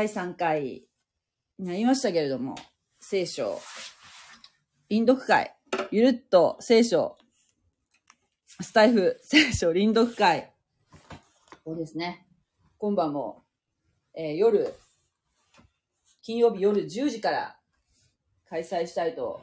[0.00, 0.86] 第3回
[1.58, 2.54] になりましたけれども、
[3.00, 3.60] 聖書、
[4.88, 5.54] 臨読会、
[5.90, 7.18] ゆるっと聖書、
[8.46, 10.54] スタイフ、聖書、臨読会
[11.66, 12.26] をですね、
[12.78, 13.42] 今晩も、
[14.14, 14.72] えー夜、
[16.22, 17.58] 金曜日夜10時から
[18.48, 19.42] 開催したいと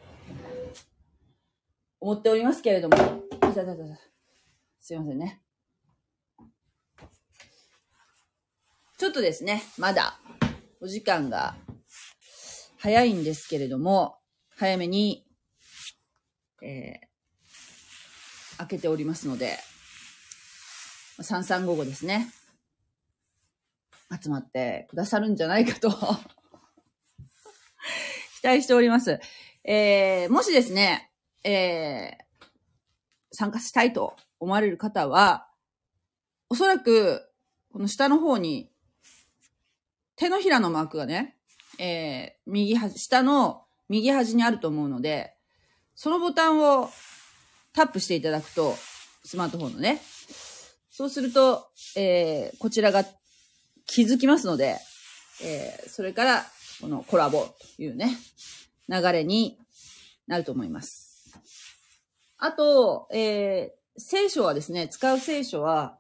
[2.00, 2.98] 思っておりますけれども、
[4.80, 5.40] すいませんね。
[8.98, 10.20] ちょっとですね、まだ
[10.80, 11.56] お時間が
[12.78, 14.20] 早いんですけれども、
[14.56, 15.26] 早めに、
[16.62, 17.08] えー
[18.58, 19.56] 開けておりますので、
[21.20, 22.28] 3355ですね。
[24.20, 25.92] 集まってくださるんじゃないかと
[28.42, 29.20] 期待しております。
[29.64, 31.12] えーもしですね、
[31.44, 32.28] えー
[33.32, 35.48] 参加したいと思われる方は、
[36.50, 37.30] おそらく、
[37.72, 38.72] この下の方に、
[40.18, 41.38] 手のひらのマークがね、
[41.80, 45.36] えー右端、下の右端にあると思うので、
[45.96, 46.90] そのボタンを
[47.72, 48.76] タップしていただくと、
[49.24, 50.02] スマートフォンのね、
[50.90, 53.06] そうすると、えーこちらが
[53.86, 54.80] 気づきますので、
[55.44, 56.46] えーそれから、
[56.82, 57.46] このコラボ
[57.78, 58.18] というね、
[58.90, 59.60] 流れに
[60.26, 61.40] なると思います。
[62.40, 66.00] あと、えー聖書はですね、使う聖書は、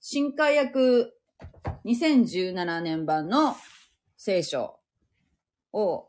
[0.00, 1.12] 新海訳
[1.84, 3.56] 2017年版の
[4.16, 4.78] 聖書
[5.72, 6.08] を、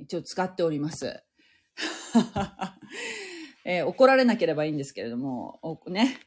[0.00, 1.22] 一応使っております。
[3.64, 6.20] えー怒られなければいいんですけれども、ね、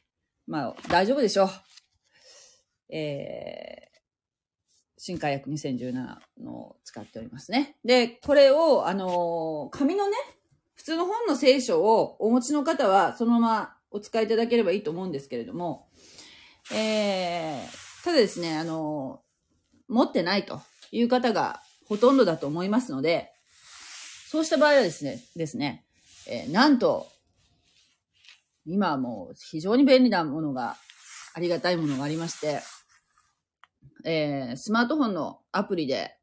[0.46, 1.48] まあ大丈夫でしょう。
[2.88, 3.86] えー
[4.98, 7.76] 新海訳2017のを使っておりますね。
[7.84, 10.16] で、これを、あのー紙のね、
[10.74, 15.88] 普通の本の聖書をお持ちの方はそのままお使いいただければいいと思うんですけれども、
[16.72, 19.20] えー、ただですね、あの
[19.88, 20.60] 持ってないと
[20.92, 23.32] いう方がほとんどだと思いますので、
[24.30, 25.84] そうした場合はですね、ですね、
[26.28, 27.08] えーなんと、
[28.64, 30.76] 今はもう非常に便利なものが、
[31.34, 32.60] ありがたいものがありまして、
[34.04, 36.16] えースマートフォンのアプリで、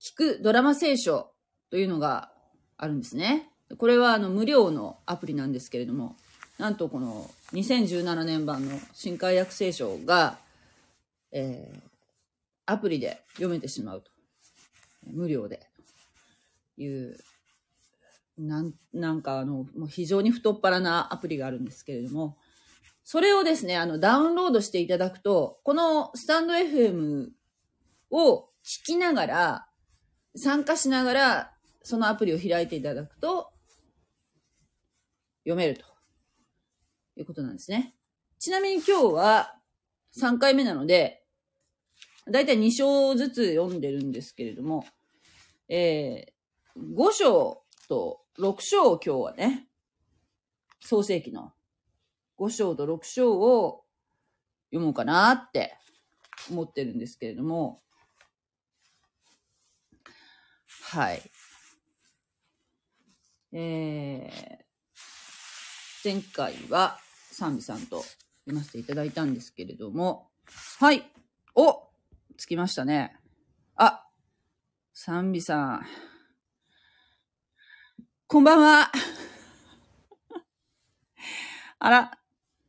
[0.00, 1.32] 聞くドラマ聖書
[1.68, 2.32] というのが
[2.78, 3.50] あるんですね。
[3.76, 6.16] これはあの無料のアプリなんですけれども、
[6.56, 10.38] なんとこの2017年版の新海訳聖書が、
[11.32, 11.98] えー
[12.70, 14.10] アプリで読めてしまうと。
[15.06, 15.66] 無料で。
[16.76, 17.16] いう、
[18.36, 22.36] なん、なんかあの、もう非常に太っ腹なアプリがあるんですけれども、
[23.04, 27.30] それをですね、あの、ダウンロードしていただくと、このスタンド FM
[28.10, 29.68] を聞きながら、
[30.36, 31.52] 参加しながら、
[31.82, 33.50] そのアプリを開いていただくと、
[35.44, 35.86] 読めると
[37.16, 37.94] いうことなんですね。
[38.38, 39.57] ちなみに今日は
[40.16, 41.22] 3回目なので、
[42.30, 44.84] だいたい2章ずつ読んでるんですけれども、
[45.68, 49.68] えー、5章と6章を今日はね、
[50.80, 51.52] 創世記の
[52.38, 53.84] 5章と6章を
[54.70, 55.76] 読もうかなって
[56.50, 57.80] 思ってるんですけれども、
[60.90, 61.22] はい。
[63.52, 66.98] えー、前回は
[67.32, 68.04] 賛美さんと
[68.48, 70.30] 読ませていただいたんですけれども、
[70.80, 71.04] はい。
[71.54, 71.82] お
[72.38, 73.14] つきましたね。
[73.76, 74.06] あ、
[74.94, 75.86] 賛美さん。
[78.26, 78.90] こんばんは。
[81.78, 82.18] あら、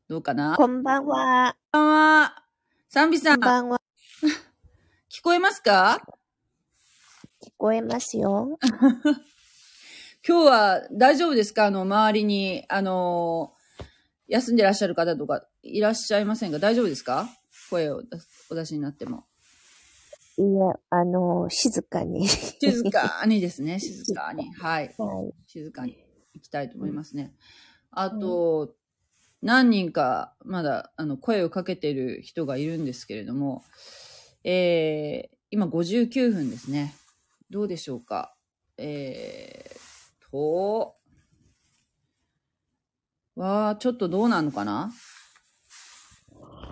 [0.09, 0.57] どうかな？
[0.57, 1.55] こんこんばんは。
[1.71, 2.43] ばんは。
[2.89, 3.81] 賛美さん、こんばんは。
[5.09, 6.01] 聞こえますか？
[7.41, 8.59] 聞こえますよ。
[10.27, 11.67] 今日は大丈夫ですか？
[11.67, 13.53] あの、周りに、あの
[14.29, 16.59] 休んでらっしゃる方とかいらっしゃいませんか？
[16.59, 17.27] 大丈夫ですか？
[17.69, 18.01] 声を
[18.49, 19.25] お出しになっても。
[20.37, 22.27] いや、あの、静かに。
[22.27, 24.49] 静かにですね、 静かに。
[24.53, 24.95] はい。
[24.97, 25.33] はい。
[25.47, 25.97] 静かに
[26.33, 27.33] 行きたいと思いますね。
[27.91, 28.73] あと、
[29.41, 33.63] 何人かまだあの声をかけている人がいるんですけれども、
[34.43, 36.93] えー、今59分ですね。
[37.49, 38.35] どうでしょうか？
[38.77, 40.95] えー、と、
[43.39, 44.91] わー、ちょっとどうなのかな？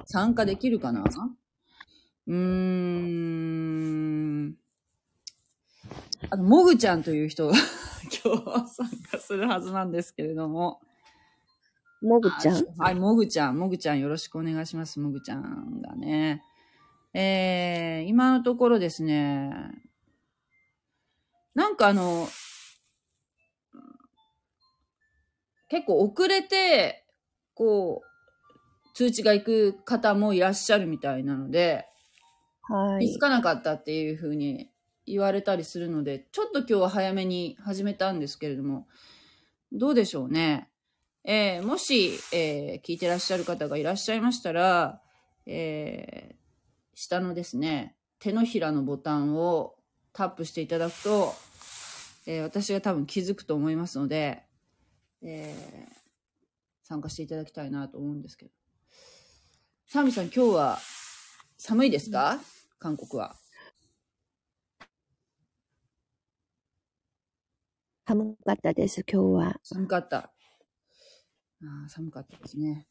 [0.05, 1.03] 参加できるかな？
[2.27, 4.55] うーん。
[6.29, 7.53] あの、もぐちゃんという人が
[8.25, 10.81] 今日参加するはずなんですけれども。
[12.01, 12.57] もぐちゃん？
[12.79, 14.99] あはい、もぐちゃん、もぐちゃんよろしくお願いします。
[14.99, 16.43] もぐちゃんがね。
[17.13, 19.51] えー、今のところですね、
[21.55, 22.27] なんかあの、
[25.69, 27.03] 結構遅れて
[27.57, 28.07] こう、
[28.93, 31.85] 通知が行く方もいらっしゃるみたいなので、
[32.61, 33.19] はい気づ。
[33.19, 34.69] かなかったっていうふうに
[35.05, 38.87] 言われたりするので、ちょっと今日は早めに始めたんですけれども、
[39.71, 40.69] どうでしょうね。
[41.23, 45.01] えーもし、えー聞いてらっしゃる方がいらっしゃいましたら、
[45.45, 46.35] えー
[46.93, 49.75] 下のですね、手のひらのボタンを
[50.13, 51.33] タップしていただくと、
[52.25, 54.46] えー私が多分気づくと思いますので、
[55.21, 55.97] えー
[56.83, 58.51] 参加していただきたいなと思うんですけど。
[59.87, 60.79] サミさん、今日は
[61.57, 62.39] 寒いですか、
[62.79, 63.35] 韓国は。
[68.05, 69.59] 寒かったです、今日は。
[69.63, 70.17] 寒かった。
[70.17, 72.87] あー寒かったですね。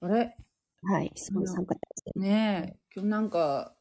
[0.00, 0.36] あれ？
[0.82, 2.18] はい、寒かったです。
[2.20, 3.74] ねえ、今日なんか、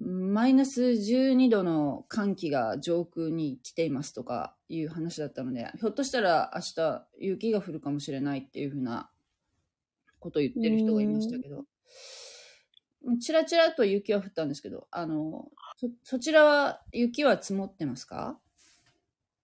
[0.00, 9.10] マイナス12度の寒気が上空に来ていますとかいう話だったので、ひょっとしたら明日雪が降るかもしれないっていうふうな
[10.20, 11.64] ことを言ってる人がいましたけど、
[13.20, 18.38] ちらちらと雪は降ったんですけど、あの、そそちらは雪は積もってますか？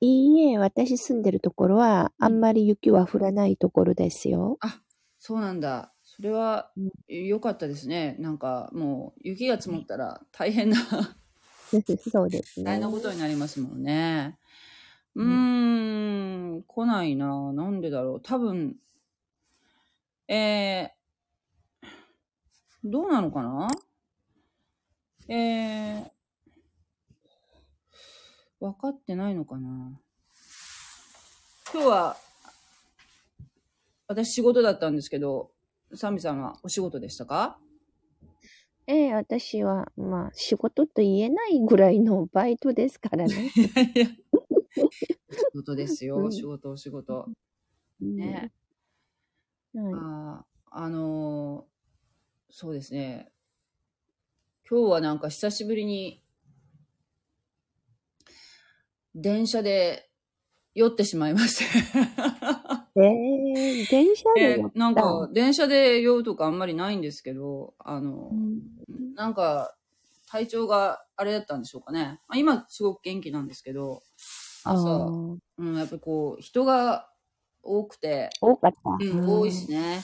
[0.00, 4.60] いいえ、私住んでるところは、あんまり雪は降らないところですよ。
[5.18, 5.93] そうなんだ。
[6.16, 8.16] それはうん良かったですね。
[8.18, 10.76] なんかもう雪が積もったら大変な、
[12.10, 12.64] そうですね。
[12.64, 14.38] 大変なことになりますもんね。
[15.14, 17.52] ううーん、来ないな。
[17.52, 18.20] なんでだろう。
[18.22, 18.76] 多分、
[20.28, 21.86] えー、
[22.84, 23.68] どうなのかな？
[25.28, 26.10] えー、
[28.60, 30.00] 分かってないのかな？
[31.72, 32.16] 今日は、
[34.06, 35.50] 私仕事だったんですけど、
[35.96, 37.58] サミさんはお仕事でしたか？
[38.86, 43.50] ええ、私は、まあ、仕事と言えないぐらいのバイトですからね。
[43.56, 44.06] いやいや。
[44.06, 44.16] 仕
[45.54, 47.26] 事ですよ、うん仕事、お仕事。
[48.02, 48.52] うんね。
[49.72, 49.92] はい。
[49.94, 51.74] あーあのー
[52.56, 53.32] そうですね。
[54.68, 56.22] 今日はなんか久しぶりに、
[59.14, 60.08] 電車で
[60.74, 61.64] 酔ってしまいまして。
[62.96, 69.76] ええ電車でなんか、電車で酔うとかあんまりないんですけど、あのう、んなんか、
[70.28, 72.20] 体調があれだったんでしょうかね。
[72.28, 74.00] まあ、今、すごく元気なんですけど、
[74.64, 77.10] あ朝、ーうん、やっぱりこう、人が
[77.62, 78.78] 多くて、多かった。
[79.00, 80.00] うん、多いしね。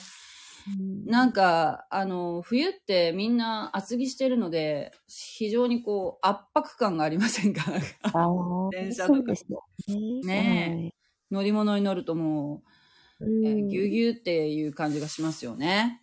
[0.67, 1.05] うん。
[1.05, 7.63] なんか、あの、冬ってみんな厚着してるので、非常にこう、圧迫感がありませんか？
[8.71, 9.33] 電車とか
[10.23, 10.89] ね。
[10.89, 10.93] ね
[11.31, 12.67] 乗り物に乗るともえ。
[12.67, 12.70] う、
[13.21, 16.01] えうんぎゅうぎゅうっていう感じがしますよね。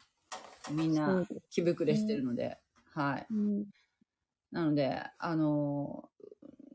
[0.70, 2.58] みんそな気膨れしてるので。
[2.94, 3.26] はい。
[3.30, 3.64] うん
[4.50, 6.08] なので、あの、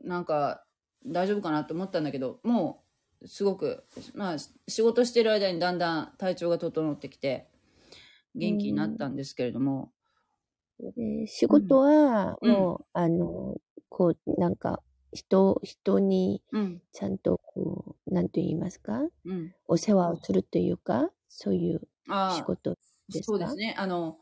[0.04, 0.64] なんか、
[1.06, 2.84] 大丈夫かなと思ったんだけど、も
[3.20, 3.84] う、すごく、
[4.14, 4.36] まあ、
[4.68, 7.48] 仕事してる間にだんだん体調が整ってきて、
[8.34, 9.92] 元気になったんですけれども、
[10.78, 13.56] で仕事は、うんもう、あの、
[13.88, 14.82] こう、なんか、
[15.14, 19.02] 人、人にうん、ちゃんと、こう、なんと言いますか？
[19.24, 19.54] うん。
[19.66, 22.76] お世話をするというか、そういうああ、仕事
[23.08, 23.24] ですか？
[23.24, 23.74] そうですね。
[23.78, 24.18] あの、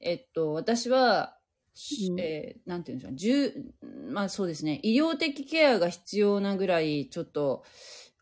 [0.00, 1.38] えっと、私は、
[1.72, 2.20] しうん。
[2.20, 7.64] えーなんていうんでしょう、重まあそうですね、医療的ケアが必要なぐらい、ちょっと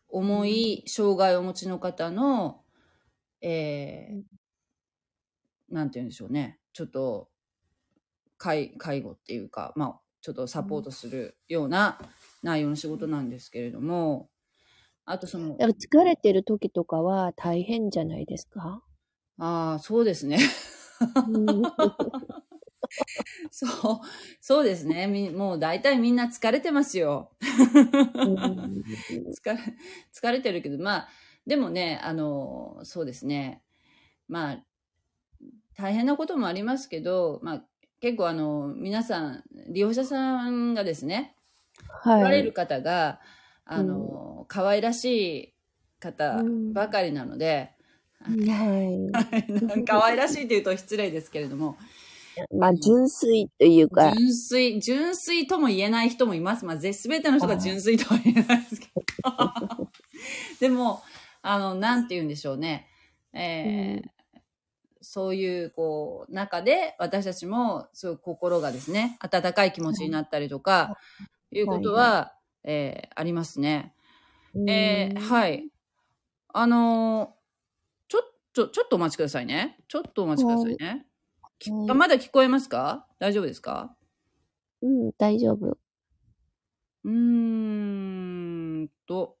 [0.09, 2.63] 重い障害をお持ちの方の、
[3.41, 4.23] えー
[5.69, 7.29] なんていうんでしょうね、ちょっと
[8.37, 11.99] 介介護っていうか、まあ、ちょっとサポートするような
[12.43, 14.29] 内容の仕事なんですけれども、
[15.05, 18.81] あとその、だから疲れてる時とかは大変じゃないですか？
[19.37, 20.39] ああ、そうですね。
[21.27, 21.63] うん
[23.51, 23.99] そう、
[24.39, 25.07] そうですね。
[25.07, 27.31] みもう大体みんな疲れてますよ。
[28.15, 28.83] うん
[29.33, 29.59] 疲れ、
[30.13, 31.09] 疲れてるけど、まあ、
[31.45, 33.61] でもね、あの、そうですね。
[34.29, 34.63] まあ、
[35.75, 37.65] 大変なこともありますけど、まあ、
[38.03, 41.37] 結構あの、皆さん、利用者さんがですね、
[42.03, 42.37] 来らはい。
[42.39, 43.21] れる方が、
[43.63, 45.53] あの、可愛らしい
[46.01, 46.43] 方
[46.73, 47.71] ばかりなので、
[48.19, 48.29] は
[49.73, 49.85] い。
[49.87, 51.77] 可愛らしいというと失礼ですけれども、
[52.51, 56.65] まあ、純粋というか、純粋、純粋とも言えない人もいます。
[56.65, 59.87] まあ、すべての人が純粋とは言えないですけど。
[60.59, 61.01] でも、
[61.41, 62.89] あの、なんて言うんでしょうね。
[63.31, 64.12] えー
[65.13, 70.97] そういう、こう、中で、私たちも、そういう心がですね、温かい気持ちになったりとか、
[71.51, 73.93] いうことは、えーありますね。
[74.67, 75.69] えーうんはい。
[76.51, 77.43] あのー
[78.07, 79.77] ちょっと、ちょっとお待ちくださいね。
[79.87, 81.05] ちょっとお待ちくださいね。
[81.89, 83.07] あまだ聞こえますか？
[83.19, 83.95] 大丈夫ですか？
[84.81, 85.77] うん、大丈夫。
[87.03, 87.11] うー
[88.83, 89.37] んと。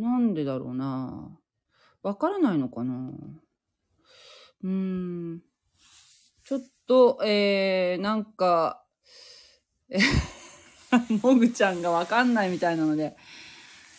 [0.00, 1.38] なんでだろうな。
[2.02, 3.10] わからないのかな。
[4.62, 5.42] うーん。
[6.44, 8.82] ちょっと、えー、なんか、
[9.90, 9.98] え
[11.22, 13.16] もぐちゃんがわかんないみたいなので、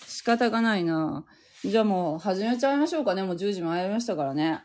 [0.07, 1.25] 仕方がないな。
[1.63, 3.21] じゃあもう始めちゃいましょうかね。
[3.21, 4.63] もう10時回りましたからね。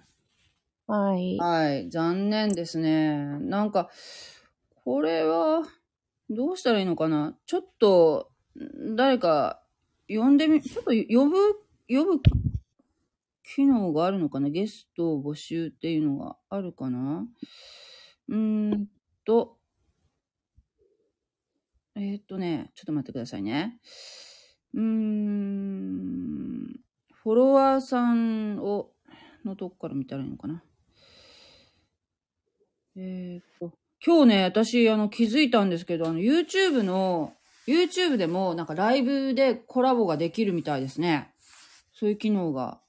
[0.86, 1.36] はい。
[1.36, 1.90] はい。
[1.90, 3.38] 残念ですね。
[3.40, 3.90] なんか、
[4.84, 5.62] これは、
[6.30, 7.36] どうしたらいいのかな。
[7.44, 8.30] ちょっと、
[8.96, 9.62] 誰か、
[10.08, 11.36] 呼んでみ、ちょっと呼ぶ、
[11.88, 12.20] 呼ぶ
[13.42, 14.50] 機能があるのかな？
[14.50, 17.26] ゲストを募集っていうのがあるかな？
[18.28, 18.88] うーん
[19.24, 19.56] と、
[21.94, 23.78] えーっとね、ちょっと待ってくださいね。
[24.74, 26.80] うーん、
[27.12, 28.90] フォロワーさんを、
[29.44, 30.62] のとこから見たらいいのかな？
[32.96, 33.72] えーっと、
[34.04, 37.35] 今日ね、私、あの、気づいたんですけど、あの、YouTube の、
[37.66, 41.32] YouTube でも、なんかライブでコラボができるみたいですね。
[41.92, 42.80] そういう機能が。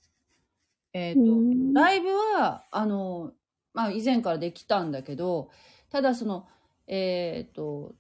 [0.94, 3.32] えーっと、うんライブは、あの、
[3.74, 5.50] まあ、以前からできたんだけど、
[5.90, 6.48] ただその、
[6.88, 7.96] えーっと、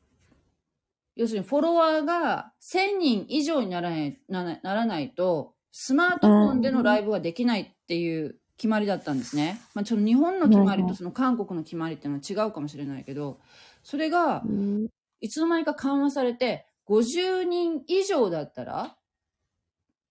[1.15, 9.59] 要するにフォロワーが1000人以上にならないならならないと、スマートフォンでのライブができないっていう決まりだったんですね。
[9.73, 13.39] まあ、ちょっと日本の決まりとその韓国の決まりっていうのは違うかもしれないけど、
[13.83, 14.87] それがうん
[15.19, 18.97] いつの間にか緩和されて、50人以上だったら、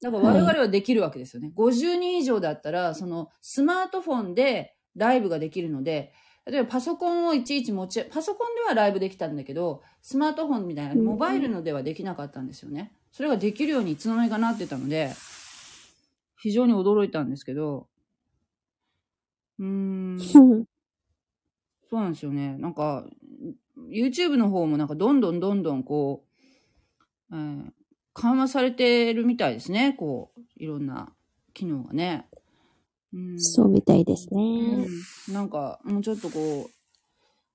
[0.02, 1.52] だから我々はできるわけですよね。
[1.54, 6.12] 50人以上だったら、そのスマートフォンでライブができるので、
[6.44, 12.92] 例えばパソコンをいちいち持ち、パソコンではライブできたんだけど、スマートフォンみたいなうんモバイルのではできなかったんですよね。
[13.10, 15.12] それができるようにいつの間にかなってたので、
[16.38, 17.88] 非常に驚いたんですけど、
[19.58, 20.40] うーん。
[21.88, 22.56] そうなんですよね。
[22.58, 23.06] なんか、
[23.90, 26.25] YouTube の方もなんかどんどんどんどんこ
[27.30, 27.72] う、えー
[28.18, 29.92] 緩和されてるみたいですね。
[29.92, 31.12] こう、いろんな
[31.52, 32.26] 機能がね。
[33.12, 34.40] うん、そうみたいですね。
[34.40, 36.72] うんなんか、もうちょっとこう、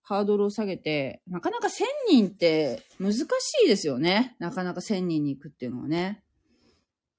[0.04, 3.26] ハードルを下げて、なかなか1000人って難し
[3.66, 4.36] いですよね。
[4.40, 6.22] なかなか1000人に行くっていうのはね。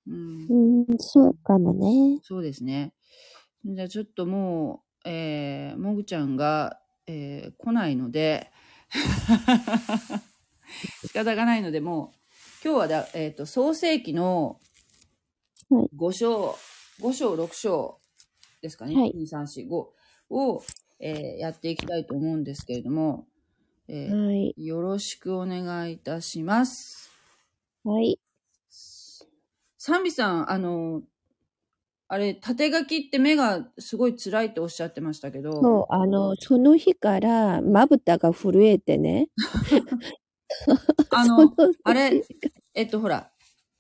[0.07, 2.21] うんうん、そうかもね。
[2.23, 2.93] そうですね。
[3.65, 6.79] じゃあちょっともう、えー、もぐちゃんが、
[7.09, 8.53] えー来ないので、
[11.07, 12.22] 仕方がないので、もう、
[12.65, 14.61] 今日はだ、えっ、と、創世記の
[15.69, 16.57] はい5章、
[17.01, 17.99] 5章、6章
[18.61, 18.95] ですかね。
[18.95, 19.75] はい2、3、4、5
[20.31, 20.63] を、
[21.01, 23.27] えーやっていきたいと思うんですけれども、
[23.89, 24.55] えーはい。
[24.57, 27.11] よろしくお願いいたします。
[27.83, 28.21] はい。
[28.71, 31.03] サンビさん、あの、
[32.07, 39.31] あれ、縦書きって目がすごい辛いっておっしゃってましたけど、そう、あの、その日からまぶたが震えてね。
[41.11, 41.53] あの、
[41.85, 42.23] あれ、
[42.75, 43.31] えっと、ほら、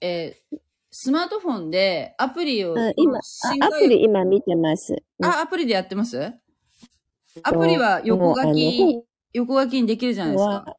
[0.00, 0.58] えー
[0.94, 4.94] スマートフォンでアプリを、うん今、アプリ今見てます。
[5.22, 6.34] あ、アプリでやってます？
[7.42, 9.02] アプリは横書き、
[9.32, 10.76] 横書きにできるじゃないですはか。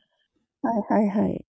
[0.61, 1.45] はいはいはい。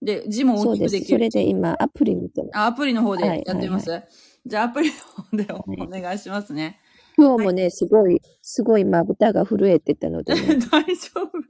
[0.00, 0.58] で、字も。
[0.58, 1.28] 大きくできるそれ。
[1.28, 2.56] で今、アプリ見てます。
[2.56, 4.02] あ、アプリの方ではいやってみます、
[4.46, 4.90] じゃあ、アプリ
[5.36, 6.80] の方でお願いしますね。
[7.18, 11.38] 今日もね、すごい、すごいまぶたが震えてたのでね、 大丈夫。
[11.38, 11.42] い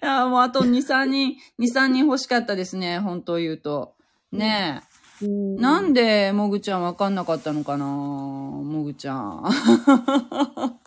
[0.00, 3.96] や、もうあと2、3人、2、3人欲しかったですね、本当言うと。
[4.30, 4.82] ね
[5.20, 5.26] え。
[5.26, 9.44] うんなんで、もぐちゃんわかんなかったのかなもぐちゃん。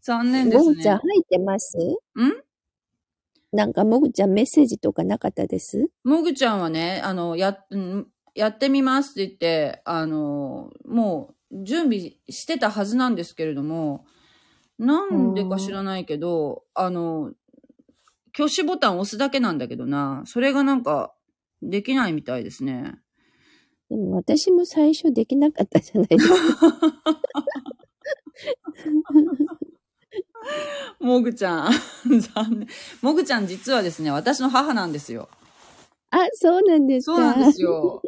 [0.00, 0.68] 残念ですね。
[0.70, 1.76] もぐちゃん入ってます？
[1.78, 1.96] ん？
[3.52, 5.90] なんかもぐちゃんメッセージとかなかったです？
[6.04, 14.06] もぐちゃんはね、あの、や、うんやってみますって言って、あの、もう準備してたはずなんですけれども、
[14.78, 17.32] なんでか知らないけど、あの、
[18.34, 21.14] 挙手ボタンを押すだけなんだけどな、それがなんか、
[21.62, 22.94] できないみたいですね。
[23.88, 26.34] でも私も最初できなかったじゃないですか。
[30.98, 31.72] もぐちゃん。
[32.34, 32.68] 残念。
[33.00, 35.28] もぐちゃん実はですね、私の母なんですよ。
[36.10, 38.02] あ、そうなんですかそうなんですよ。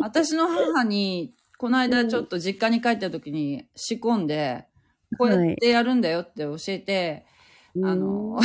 [0.00, 4.66] 私の母に、この間ちょっと実家に帰った時に仕込んで、
[5.18, 7.26] こうやってやるんだよって教えて、
[7.74, 7.84] うん。
[7.86, 8.38] あの、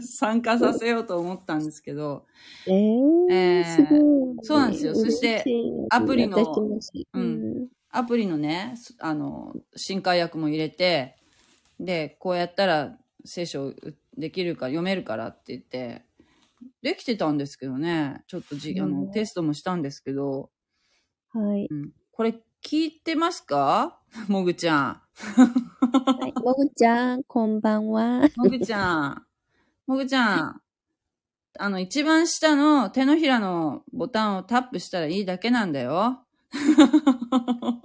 [0.00, 2.26] 参加させようと思ったんですけど、
[2.66, 2.74] えー、
[3.28, 4.00] えーすごい。
[4.42, 4.94] そうなんですよ。
[4.94, 5.44] そして
[5.88, 6.38] アプリの
[7.14, 7.20] う。
[7.20, 7.68] ん。
[7.90, 11.16] アプリのね、すあの、新海訳も入れて、
[11.80, 13.72] で、こうやったら聖書
[14.18, 16.04] できるか読めるからって言って、
[16.82, 19.12] できてたんですけどね、ちょっとじ、あの、うん。
[19.12, 20.50] テストもしたんですけど、
[21.32, 21.66] はい。
[21.70, 23.98] うん、これ聞いてますか？
[24.28, 25.00] もぐちゃん。
[25.14, 26.32] はい。
[26.40, 28.28] もぐちゃん、こんばんは。
[28.36, 29.26] もぐちゃん。
[29.86, 30.60] もぐちゃん。
[31.58, 36.24] あの、一番下の手のひらのボタンをタップしたらいいだけなんだよ。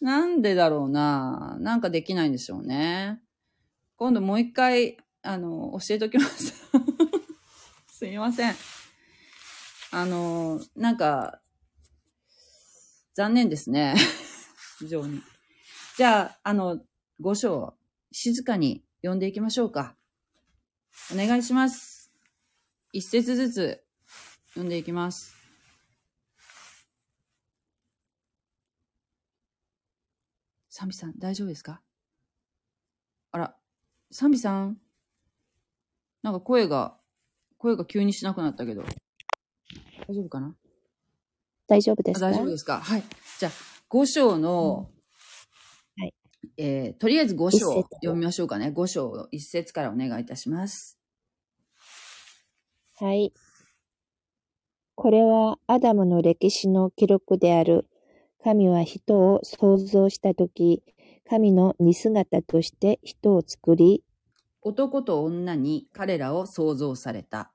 [0.00, 1.56] なんでだろうな？
[1.60, 3.22] なんかできないんでしょうね。
[3.96, 6.52] 今度もう一回、あの、教えときます。
[7.88, 8.54] すみません。
[9.96, 11.40] あの、なんか、
[13.14, 13.94] 残念ですね。
[14.80, 15.22] 非常に。
[15.96, 16.84] じゃあ、あの、
[17.20, 17.78] 五章、
[18.10, 19.96] 静かに読んでいきましょうか。
[21.12, 22.10] お願いします。
[22.92, 23.84] 一節ずつ
[24.48, 25.36] 読んでいきます。
[30.70, 31.80] サンビさん、大丈夫ですか？
[33.30, 33.56] あら、
[34.10, 34.80] サンビさん？
[36.22, 36.98] なんか声が、
[37.58, 38.84] 声が急にしなくなったけど。
[40.06, 40.54] 大丈夫かな？
[41.66, 42.26] 大丈夫ですか？
[42.26, 43.02] あ大丈夫ですかはい。
[43.38, 43.52] じゃあ、
[43.90, 44.90] 5章の、
[45.96, 46.14] はい。
[46.58, 48.72] えー、とりあえず5章読みましょうかね。
[48.74, 50.98] 5章1節からお願いいたします。
[52.96, 53.32] はい。
[54.94, 57.88] これはアダムの歴史の記録である。
[58.42, 60.82] 神は人を創造したとき、
[61.26, 64.04] 神の似姿として人を作り、
[64.60, 67.53] 男と女に彼らを創造された。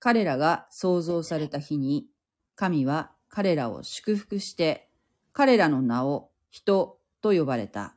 [0.00, 2.06] 彼らが創造された日に、
[2.54, 4.88] 神は彼らを祝福して、
[5.32, 7.96] 彼らの名を人と呼ばれた。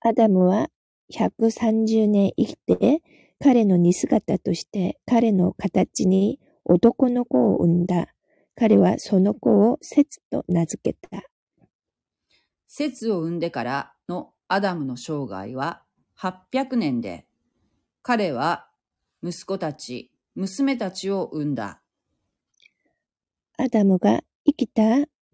[0.00, 0.68] アダムは
[1.12, 3.02] 130年生きて、
[3.38, 8.08] 彼の似姿として彼の形に男の子を産んだ。
[8.54, 11.22] 彼はその子をセツと名付けた。
[12.66, 15.82] 節を生んでからのアダムの生涯は
[16.18, 17.26] 800年で、
[18.02, 18.69] 彼は
[19.22, 21.82] 息子たち、娘たちを産んだ。
[23.58, 24.82] アダムが生きた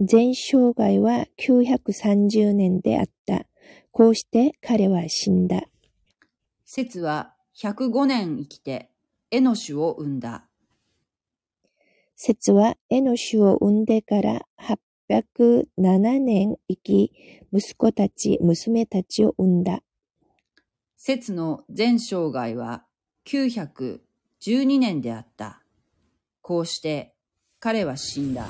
[0.00, 3.46] 全生涯は930年であった。
[3.92, 5.62] こうして彼は死んだ。
[6.64, 8.90] 節は105年生きて、
[9.30, 10.46] エノシュを産んだ。
[12.16, 17.12] セツはエノシュを産んでから807年生き、
[17.52, 19.82] 息子たち、娘たちを産んだ。
[20.96, 22.84] 節の全生涯は
[23.26, 25.60] 912年であった。
[26.42, 27.12] こうして
[27.58, 28.46] 彼は死んだ。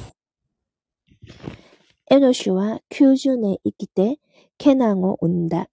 [2.11, 4.21] エノシュは90年生きて、
[4.59, 5.69] ケナンを産んだ。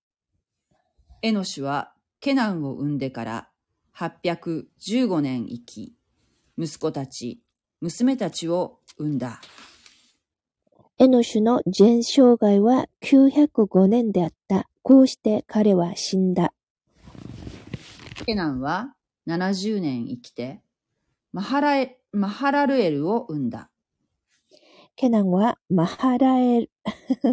[1.21, 3.49] エノシュはケナンを産んでから
[3.95, 5.93] 815年生き、
[6.57, 7.41] 息子たち、
[7.81, 9.41] 娘たちを産んだ。
[10.97, 14.69] エノシュの全生涯は905年であった。
[14.81, 16.53] こうして彼は死んだ。
[18.13, 18.95] ケナンは
[19.27, 20.61] 70年生きて、
[21.31, 23.69] マハラエマハラルエルを産んだ。
[24.95, 26.71] ケナンはマハラエル、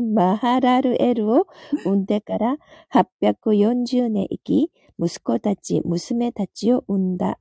[0.00, 1.46] マハラルエルを
[1.84, 2.56] 産 んでから
[2.92, 7.38] 840年生き、息子たち、娘たちを産んだ。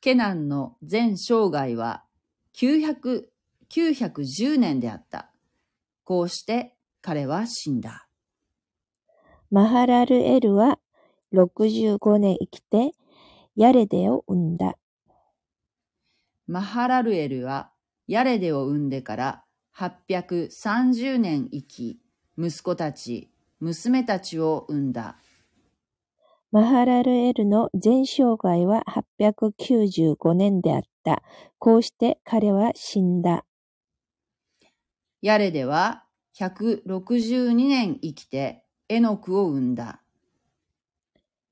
[0.00, 2.04] ケナンの全生涯は
[2.54, 3.28] 900
[3.68, 5.30] 910年であった。
[6.04, 8.08] こうして彼は死んだ。
[9.50, 10.78] マハラルエルは
[11.32, 12.92] 65年生きて、
[13.56, 14.78] ヤレデを産んだ。
[16.46, 17.72] マハラルエルは
[18.06, 19.44] ヤレデを産んでから
[19.76, 22.00] 830年生き、
[22.38, 25.18] 息子たち、娘たちを産んだ。
[26.50, 28.82] マハラルエルの全生涯は
[29.20, 31.22] 895年であった。
[31.58, 33.44] こうして彼は死んだ。
[35.20, 36.04] ヤレデは
[36.38, 40.02] 162年生きてエノクを産んだ。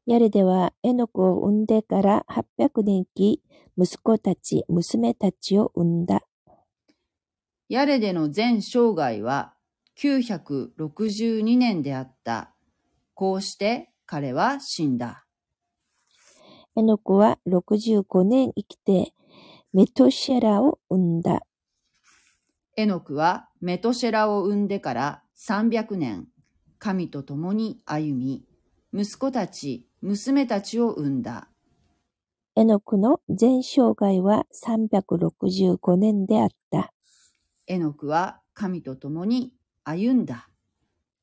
[0.07, 3.43] ヤレデはエノクを産んでから800年生き、
[3.77, 6.23] 息子たち、娘たちを産んだ。
[7.69, 9.55] ヤレデの全生涯は
[9.99, 12.55] 962年であった。
[13.15, 15.27] こうして彼は死んだ。
[16.77, 19.13] エノクは65年生きて、
[19.73, 21.41] メトシェラを産んだ。
[22.77, 26.29] エノクはメトシェラを産んでから300年、
[26.79, 28.45] 神と共に歩み、
[28.93, 31.49] 息子たち、娘たちを産んだ。
[32.55, 36.93] エノクの全生涯は365年であった。
[37.67, 40.49] エノクは神と共に歩んだ。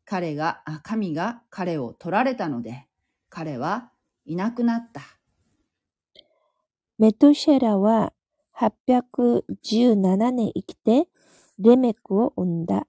[0.03, 2.85] 彼が、あ神が彼を取られたので、
[3.29, 3.89] 彼は
[4.25, 5.01] いなくなった。
[6.99, 8.11] メトシェラは
[8.57, 11.07] 817年生きて、
[11.57, 12.85] レメクを産んだ。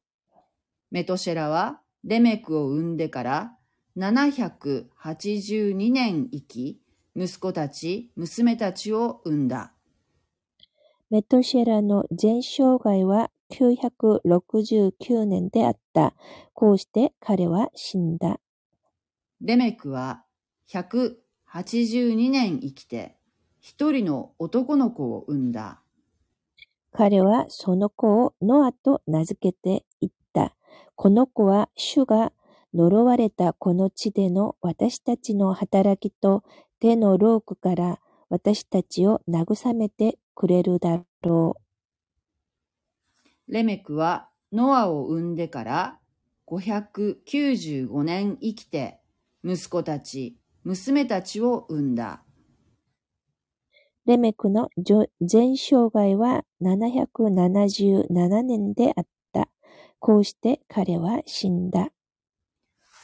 [0.91, 3.53] メトシェラはレメクを産んでから
[3.97, 6.81] 782年生き、
[7.15, 9.73] 息子たち、娘たちを産んだ。
[11.11, 16.15] メトシェラの全生涯は969年であった。
[16.55, 18.41] こうして彼は死んだ。
[19.41, 20.25] レメクは
[20.69, 23.17] 182年生きて
[23.61, 25.83] 一人の男の子を産んだ。
[26.91, 30.57] 彼はその子をノアと名付けて言った。
[30.97, 32.33] この子は主が
[32.75, 36.43] 呪われたこの地での私たちの働きと
[36.81, 43.53] 手の労苦から私たちを慰めてくれるだろう。
[43.53, 46.01] レメクはノアを産んでから
[46.49, 49.01] 595年生きて
[49.45, 52.25] 息子たち、娘たちを産んだ。
[54.07, 54.69] レメクの
[55.21, 59.49] 全生涯は777年であった。
[59.99, 61.94] こうして彼は死んだ。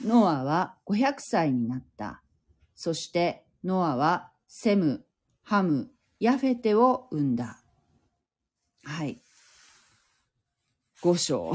[0.05, 2.23] ノアは500歳になった。
[2.75, 5.05] そしてノアはセム、
[5.43, 7.63] ハム、ヤフェテを産んだ。
[8.85, 9.23] はい。
[11.03, 11.53] 五章。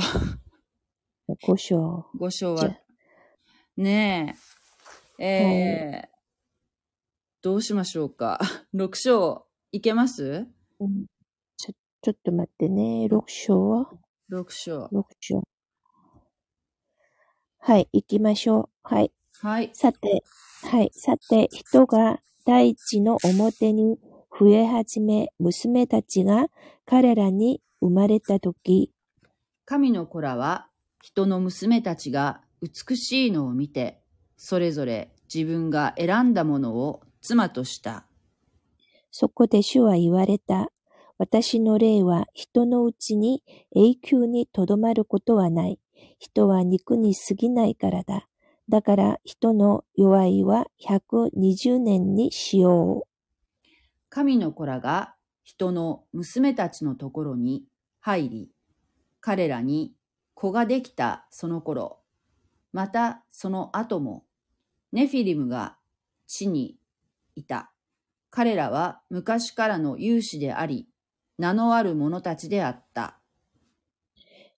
[1.48, 2.06] 五章。
[2.18, 2.78] 五章は、
[3.78, 4.36] ね
[5.18, 6.16] え、えー
[7.42, 8.40] どうしましょうか。
[8.74, 10.48] 六章、いけます？
[10.80, 11.06] うん
[11.58, 13.08] ちょ、ちょっと待ってね。
[13.08, 14.00] 六章。
[14.30, 14.90] 六章。
[14.92, 15.44] 六章。
[17.68, 18.94] はい、行きましょう。
[18.96, 19.12] はい。
[19.42, 19.72] はい。
[19.74, 20.24] さて、
[20.70, 20.92] はい。
[20.94, 23.98] さて、人が大地の表に
[24.40, 26.50] 増え始め、娘たちが
[26.86, 28.92] 彼らに生まれたとき、
[29.66, 30.68] 神の子らは
[31.02, 34.00] 人の娘たちが美しいのを見て、
[34.38, 38.06] それぞれ自分が選んだものを妻とした。
[39.10, 40.70] そこで主は言われた。
[41.18, 43.42] 私の霊は人のうちに
[43.76, 45.80] 永久にとどまることはない。
[46.20, 48.28] 人は肉に過ぎないからだ。
[48.70, 53.68] だから人の弱いは120年にしよう。
[54.10, 57.66] 神の子らが人の娘たちのところに
[58.00, 58.52] 入り、
[59.22, 59.94] 彼らに
[60.34, 62.00] 子ができたその頃、
[62.74, 64.26] またその後も、
[64.92, 65.78] ネフィリムが
[66.28, 66.78] 地に
[67.36, 67.72] いた。
[68.30, 70.88] 彼らは昔からの勇士であり、
[71.38, 73.20] 名のある者たちであった。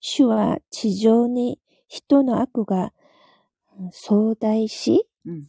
[0.00, 2.92] 主は地上に人の悪が
[3.92, 5.48] 壮大し、うん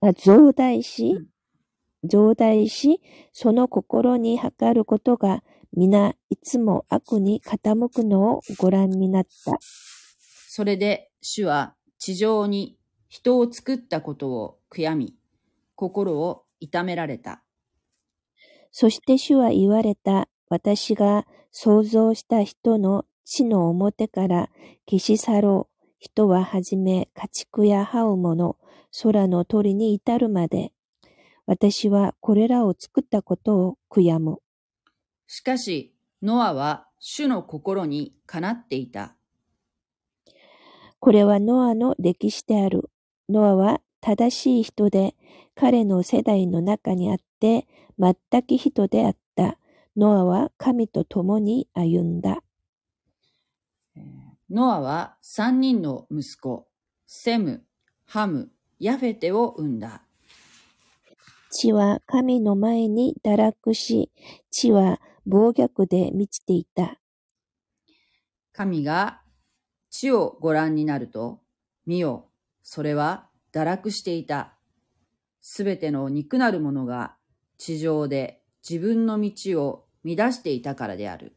[0.00, 1.26] あ増大し、うん
[2.06, 3.00] 増大し、
[3.32, 9.56] その心に測ることが皆いつも悪に傾くのをご覧になった。
[10.48, 12.76] それで主は地上に
[13.08, 15.14] 人を作ったことを悔やみ、
[15.74, 17.42] 心を痛められた。
[18.70, 20.28] そして主は言われた。
[20.50, 24.50] 私が創造した人の地の表から
[24.88, 25.74] 消し去ろう。
[25.98, 28.58] 人ははじめ家畜や這うもの、
[29.02, 30.72] 空の鳥に至るまで。
[31.46, 34.38] 私はこれらを作ったことを悔やむ。
[35.26, 39.16] しかし、ノアは主の心にかなっていた。
[41.00, 42.90] これはノアの歴史である。
[43.28, 45.14] ノアは正しい人で、
[45.54, 47.66] 彼の世代の中にあって、
[47.98, 49.58] 全く人であった。
[49.96, 52.43] ノアは神と共に歩んだ。
[54.50, 56.68] ノアは三人の息子、
[57.06, 57.64] セム、
[58.04, 60.02] ハム、ヤフェテを産んだ。
[61.50, 64.10] 地は神の前に堕落し、
[64.50, 67.00] 地は暴虐で満ちていた。
[68.52, 69.22] 神が
[69.90, 71.40] 地をご覧になると、
[71.86, 72.28] 見よ、
[72.62, 74.54] それは堕落していた。
[75.40, 77.14] すべての肉なるものが
[77.58, 81.36] 地上で自分の道を乱していたからである。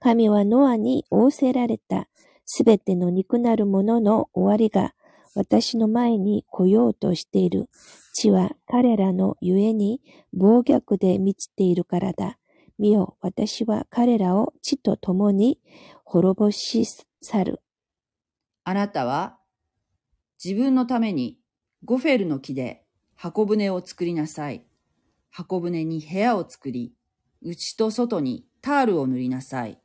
[0.00, 2.08] 神はノアに仰せられた。
[2.44, 4.94] すべての肉なるものの終わりが
[5.34, 7.68] 私の前に来ようとしている。
[8.14, 10.00] 地は彼らのゆえに
[10.32, 12.38] 暴虐で満ちているからだ。
[12.78, 15.60] 見よ、私は彼らを地と共に
[16.04, 16.86] 滅ぼし
[17.20, 17.60] 去る。
[18.64, 19.38] あなたは
[20.42, 21.38] 自分のために
[21.84, 22.84] ゴフェルの木で
[23.14, 24.64] 箱舟を作りなさい。
[25.30, 26.94] 箱舟に部屋を作り、
[27.42, 29.78] 内と外にタールを塗りなさい。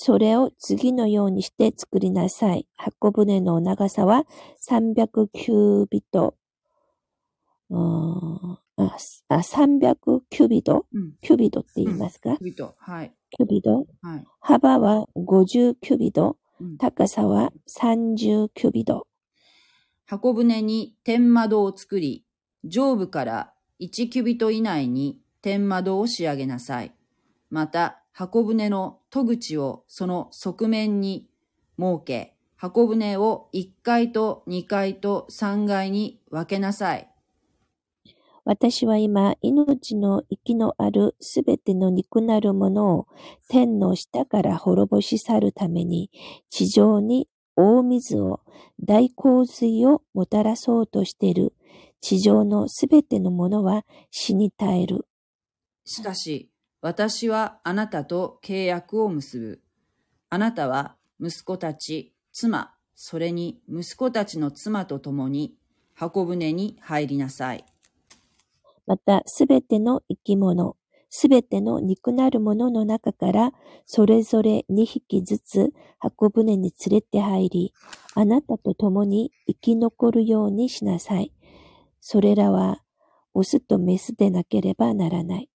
[0.00, 2.68] それを次のようにして作りなさい。
[2.76, 4.26] 箱舟の長さは
[4.64, 6.36] 300キュービット。
[7.68, 9.96] うーんあ、すあ300
[10.30, 11.14] キュビドうん。
[11.20, 12.76] キュビドって言いますか、ビト。
[12.78, 13.12] はい。
[13.30, 14.24] キュビドはい。
[14.38, 16.36] 幅は50キュビド。
[16.60, 19.08] うん高さは30キュビド。
[20.06, 22.24] 箱舟に天窓を作り、
[22.62, 26.94] 上部から1キュビト以内に天窓を仕上げなさい。
[27.50, 31.28] また、箱舟の戸口をその側面に
[31.78, 37.08] 設け、箱舟を1階と2階と3階に分けなさい。
[38.44, 43.06] 私は今、命の息のあるすべての肉なるものを
[43.48, 46.10] 天の下から滅ぼし去るために、
[46.50, 48.40] 地上に大水を、
[48.80, 51.54] 大洪水をもたらそうとしている。
[52.00, 55.06] 地上のすべてのものは死に絶える。
[55.84, 56.47] しかし、
[56.80, 59.62] 私はあなたと契約を結ぶ。
[60.30, 65.56] あなたは息子たち、妻、それに息子たちの妻と共に
[65.94, 67.64] 箱舟に入りなさい。
[68.86, 70.76] また、すべての生き物、
[71.10, 73.52] すべての肉なるものの中から、
[73.84, 77.74] それぞれ2匹ずつ箱舟に連れて入り、
[78.14, 81.32] あなたと共に生き残るようにしなさい。
[82.00, 82.82] それらは、
[83.34, 85.50] オスとメスでなければならない。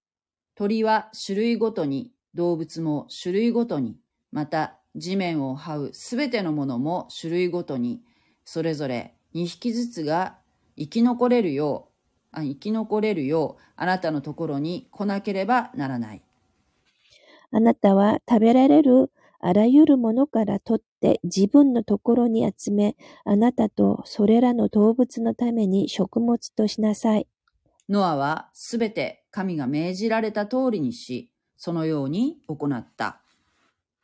[0.56, 3.98] 鳥は種類ごとに、動物も種類ごとに、
[4.32, 8.02] また地面を這うすべてのものも種類ごとに、
[8.46, 10.38] それぞれ2匹ずつが
[10.78, 11.90] 生き残れるよ
[12.34, 16.22] う、あ生き残れるよう、あなたのところに来なければならない。
[17.52, 19.12] あなたは食べられる
[19.46, 27.28] あらゆるものから取って自分のところに集め、あなたとそれらの動物のために食物としなさい。
[27.90, 33.22] ノアはすべて神が命じられた通りにし、そのように行った。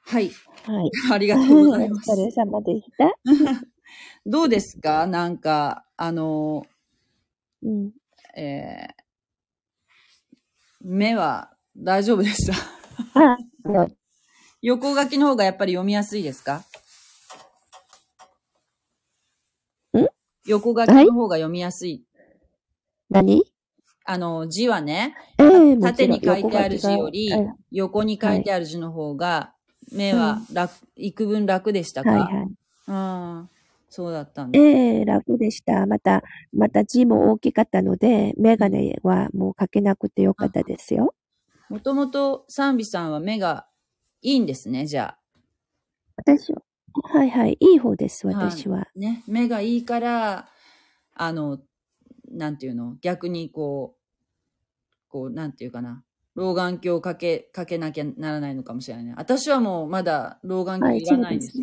[0.02, 0.32] はい。
[0.66, 0.92] はい。
[1.14, 2.14] ありがとうございます お。
[2.16, 3.12] 疲れ様でした。
[4.26, 5.08] どうですか？
[5.08, 6.66] なんか、あの、
[7.64, 7.92] うん。
[8.36, 9.04] えー
[10.82, 12.56] 目は大丈夫でした？
[14.62, 16.64] 横書きの方がやっぱり読みやすいですか？
[19.98, 20.08] ん？
[20.46, 22.06] 横書きの方が読みやすい。
[23.10, 23.44] 何？
[24.12, 27.30] あの、字はね、ええもち縦に書いてある字より
[27.72, 29.54] 横に書いてある字の方が、
[29.92, 32.50] 目は楽、幾分楽でしたか、はいはい。
[32.88, 32.94] う
[33.44, 33.50] ん。
[33.88, 34.60] そうだったんだ。
[34.60, 35.86] ええ楽でした。
[35.86, 41.14] また、また字も大きかったので、メガネはもうかけなくてよかったですよ。
[41.70, 43.68] もともと賛美さんは目が
[44.24, 45.20] いいんですね、じゃ
[46.18, 46.62] 私は、
[47.14, 48.80] はいはい、いい方です、私は。
[48.82, 49.00] あ。
[49.00, 49.24] ね。
[49.28, 50.50] 目がいいから、
[51.16, 51.60] あの、
[52.32, 52.96] なんていうの？
[53.02, 53.99] 逆にこう、
[55.10, 56.04] こう、なんていうかな。
[56.36, 59.14] 老眼鏡をかけ、かけなきゃならないのかもしれないね。
[59.18, 61.58] 私はもうまだ老眼はい、鏡いらないんです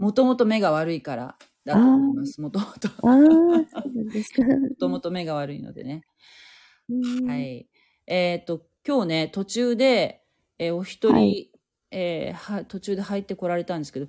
[0.00, 2.40] もともと目が悪いからだと思います。
[2.40, 2.88] もともと。
[3.06, 3.64] も
[4.78, 6.02] ともと目が悪いのでね。
[6.88, 7.68] うんはい。
[8.06, 10.22] えっ、と、今日ね、途中で、
[10.58, 11.50] えーお一人、はい
[11.90, 14.06] えーは、途中で入ってこられたんですけど、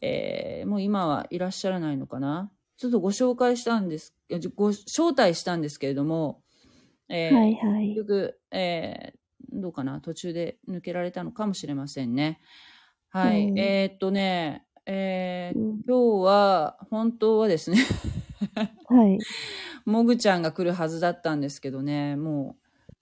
[0.00, 4.14] えーもう今はいらっしゃらないのかなちょっとご紹介したんです、
[4.54, 6.42] ご招待したんですけれども、
[7.08, 8.02] えーはいはい結。
[8.02, 9.18] 局、えー
[9.50, 12.40] どうかな途中で抜けられたのかもしれませんね。
[13.08, 13.48] はい。
[13.48, 17.78] うんえーっとね、えーうん今日は、本当はですね、
[18.88, 19.18] はい。
[19.86, 22.58] もぐちゃんが来るはずだったんですけどね、も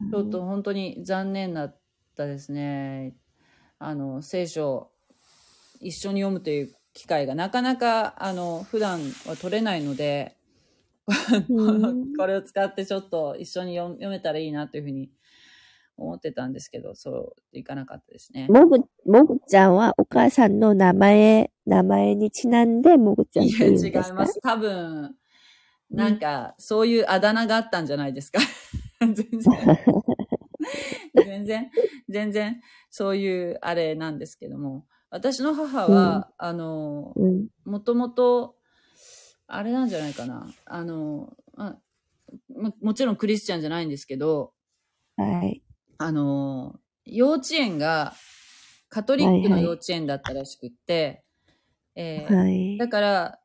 [0.09, 1.81] う、ちょっと本当に残念だっ
[2.15, 3.17] たですね。
[3.79, 4.93] あの、聖書、
[5.81, 10.46] 一緒に読むという機会がなかなか、あの、普段は取れないので、うん
[12.19, 15.11] これを使ってちょっと一緒に読読めたらいいなというふうに
[15.97, 18.49] 思ってたんですけど、そういかなかったですね。
[18.49, 24.41] もぐ、もぐちゃんはお母さんの名前、名前にちなんでもぐちゃんいや、って言うん違いですかます。
[24.41, 25.17] 多分、
[25.91, 28.41] なんか、そういうあだ名があったんじゃないですか。
[29.01, 29.43] 全然。
[31.15, 31.71] 全然、
[32.09, 34.87] 全然、そういうあれなんですけども。
[35.09, 37.49] 私の母は、あの、うん。
[37.65, 38.57] もともと、
[39.49, 40.53] あれなんじゃないかな。
[40.65, 41.77] あの、あ
[42.55, 44.53] ももちろんクリスチャンじゃないんですけど、
[45.17, 45.63] はい。
[45.99, 48.15] あの、幼稚園が
[48.89, 51.25] カトリックの幼稚園だったらしくって、
[51.95, 52.79] えーはい。
[52.79, 53.41] だから、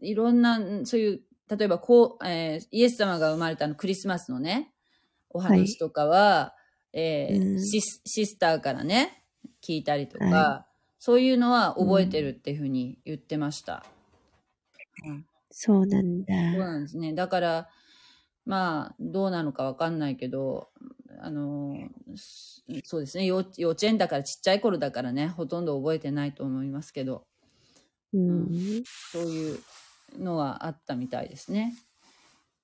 [0.00, 4.72] いろんな、んそういう、例えばこう、えーイエス様が生まれたのクリスマスのね、
[5.30, 6.54] お話とかは、
[6.92, 9.24] えーうんシスシスターからね、
[9.62, 10.66] 聞いたりとか、は
[10.98, 13.84] そういうのは覚えてるっていうふうに言ってました。
[13.86, 14.01] うん
[15.50, 16.34] そうなんだ。
[16.52, 17.14] そうなんですね。
[17.14, 17.68] だから、
[18.44, 20.68] まあ、どうなのかわかんないけど、
[21.20, 21.76] あの、
[22.16, 27.26] すそうですね幼、幼稚園だからちっちゃい頃だからね、ほとんど覚えてないと思いますけど、
[28.12, 28.82] うん。
[29.12, 29.58] そういう
[30.18, 31.74] のはあったみたいですね。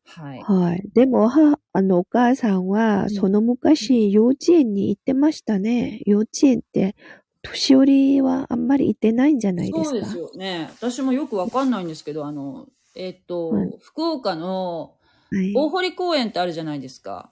[0.05, 0.41] はい。
[0.41, 0.83] はい。
[0.95, 6.01] でも、は、あの、お母さんは、うんその昔、幼稚園に行ってましたね。
[6.07, 6.97] 幼稚園って、
[7.43, 9.91] 年寄りはあんまり行ってないんじゃないですか？
[9.91, 10.71] そうですよね。
[10.79, 14.95] 私もよくわかんないんですけど、あの、えっ、と、はい福岡の
[15.31, 15.53] はい。
[15.55, 17.31] 大堀公園ってあるじゃないですか。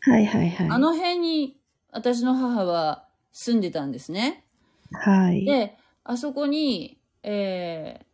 [0.00, 0.68] はいはいはい。
[0.68, 4.44] あの辺に私の母は住んでたんですね。
[4.92, 5.44] はい。
[5.44, 8.06] で、あそこに、えー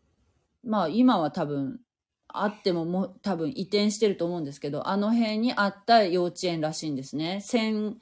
[0.65, 1.81] まあ今は多分、
[2.29, 7.41] あってももう多分移転してると思うんですけど、あの辺にあった幼稚園らしいんですね。
[7.43, 7.99] 戦、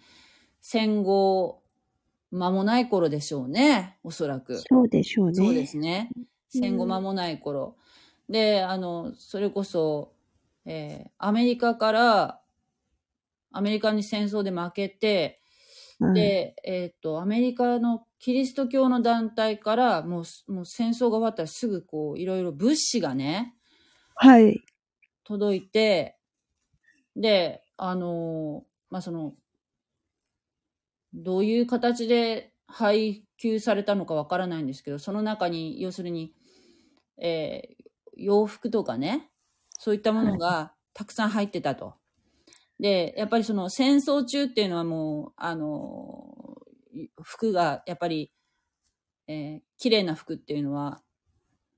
[0.60, 1.59] 戦後、
[2.30, 4.58] 間もない頃でしょうね、おそらく。
[4.58, 5.34] そうでしょうね。
[5.34, 6.10] そうですね。
[6.16, 7.76] うん戦後間もない頃。
[8.28, 10.12] で、あの、それこそ、
[10.66, 12.40] えーアメリカから、
[13.52, 15.40] アメリカに戦争で負けて、
[16.00, 16.14] はい。
[16.14, 23.54] で、えっ、と、アメリカのキリスト教の団体から、もうす、もう戦争が終わったらすぐこう、いろいろ物資がね、
[24.14, 24.60] はい。
[25.24, 26.16] 届いて、
[27.16, 29.34] で、あのーまあ、その、
[31.14, 36.34] どういう形で配給されたのかわからないんですけど、その中に、要するに、
[37.18, 37.80] えー
[38.22, 39.30] 洋服とかね、
[39.78, 41.94] そういったものがたくさん入ってたと。
[42.78, 48.30] で、やっぱりその戦争中っていうのはもう、あのー服がやっぱり、
[49.26, 51.00] えー綺麗な服っていうのは、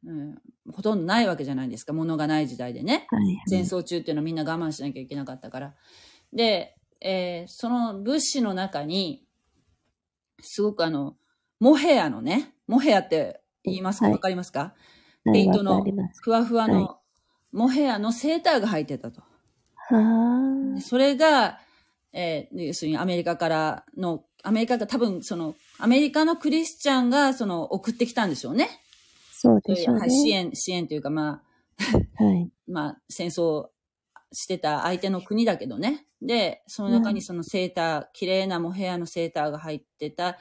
[0.04, 0.34] うん、
[0.72, 1.92] ほとんどないわけじゃないですか。
[1.92, 3.06] 物がない時代でね。
[3.10, 3.40] はい。
[3.46, 5.74] 戦争中っていうのはみんな我慢しなきゃいけなかったから。
[6.32, 9.24] で、えーその物資の中に、
[10.40, 11.16] すごくあの、
[11.60, 14.06] モヘアのね、モヘアって言いますか？
[14.06, 14.60] わ、はいかりますか？
[14.60, 14.66] は
[15.26, 15.28] い。
[15.28, 15.84] わペイントの。
[16.22, 16.98] ふわふわはの
[17.52, 19.22] モヘアのセーターが入ってたと。
[19.76, 21.58] はでそれが、
[22.12, 28.68] えー要するにアメリカからの、アメリカが多分その、アメリカのクリスチャンがその送ってきたんでしょうね。
[29.32, 30.00] そうでしょうね。
[30.00, 31.42] はい、支援、支援というかま
[32.18, 32.50] あ、はい。
[32.66, 33.68] まあ、戦争
[34.32, 36.06] してた相手の国だけどね。
[36.20, 40.38] で、その中にそのセーター、綺麗なモヘアのセーターが入ってた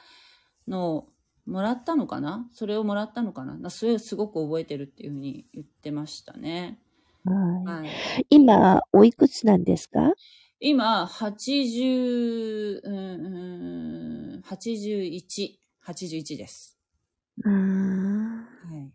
[0.68, 1.08] のを
[1.46, 2.48] もらったのかな？
[2.52, 3.56] それをもらったのかな？
[3.56, 6.78] なそれをすごく覚えてるっていうふうに言ってましたね。
[7.24, 7.32] は
[7.64, 7.88] はい。
[8.20, 8.26] い。
[8.30, 10.12] 今、おいくつなんですか？
[10.60, 16.78] 今、80、うん、うん81、81です。
[17.44, 17.50] ああ。
[17.50, 18.92] はい。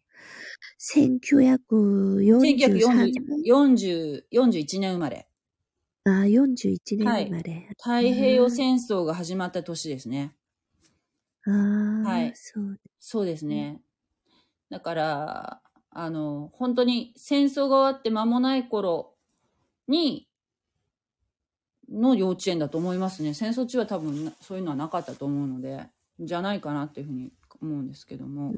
[0.79, 2.21] 1943
[3.45, 5.27] 1940 41年生まれ。
[6.05, 7.67] ああ、41年生まれ。
[7.77, 10.35] 太平洋戦争が始まった年ですね。
[11.45, 12.79] ああ、はいそう。
[12.99, 13.81] そうですね。
[14.69, 19.15] だから、あの、本当に戦争が終わって間もない頃
[19.87, 20.27] に、
[21.89, 23.33] の幼稚園だと思いますね。
[23.33, 25.87] 戦争中は多分なそういうのはなかったと思うので、
[26.19, 28.53] じゃないかなっていうふうに思うんですけども。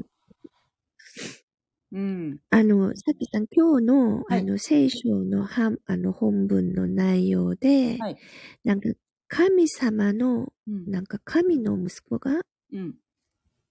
[1.92, 2.40] うん。
[2.52, 8.18] あの、さきさん、今日の、はいあの、聖書のはあの本文の内容で、はい
[8.64, 8.90] なんか、
[9.28, 10.90] 神様の、うん。
[10.92, 13.00] なんか神の息子が、うん。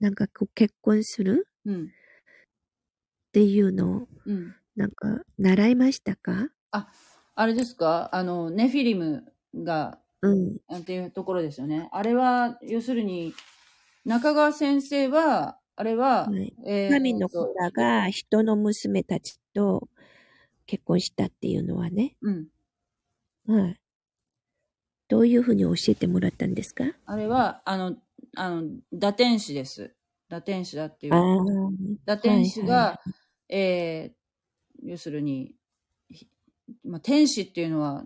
[0.01, 1.93] なんかこう結婚するうん。
[3.29, 4.55] っていうのを、うん。
[4.75, 6.49] なんか、習いましたか？
[7.35, 8.11] あれですか？
[8.15, 10.59] あの、ネフィリムが、うん。
[10.75, 11.89] っていうところですよね。
[11.93, 13.35] あれは、要するに、
[14.05, 19.89] 中川先生は、あれは、はいえー神の子とらが人の娘たちと
[20.67, 22.49] 結婚したっていうのはね、うん。
[23.47, 23.81] はい。
[25.07, 26.85] どういうふうに教えてもらったんですか？
[27.07, 27.97] あれは、あの、
[28.37, 29.95] あの、打天使です。
[30.29, 31.13] 打天使だっていう。
[32.05, 33.01] 打天使が、は
[33.49, 34.19] えー
[34.83, 35.55] 要するに、
[36.09, 36.29] ひ
[36.85, 38.05] まあ、天使っていうのは、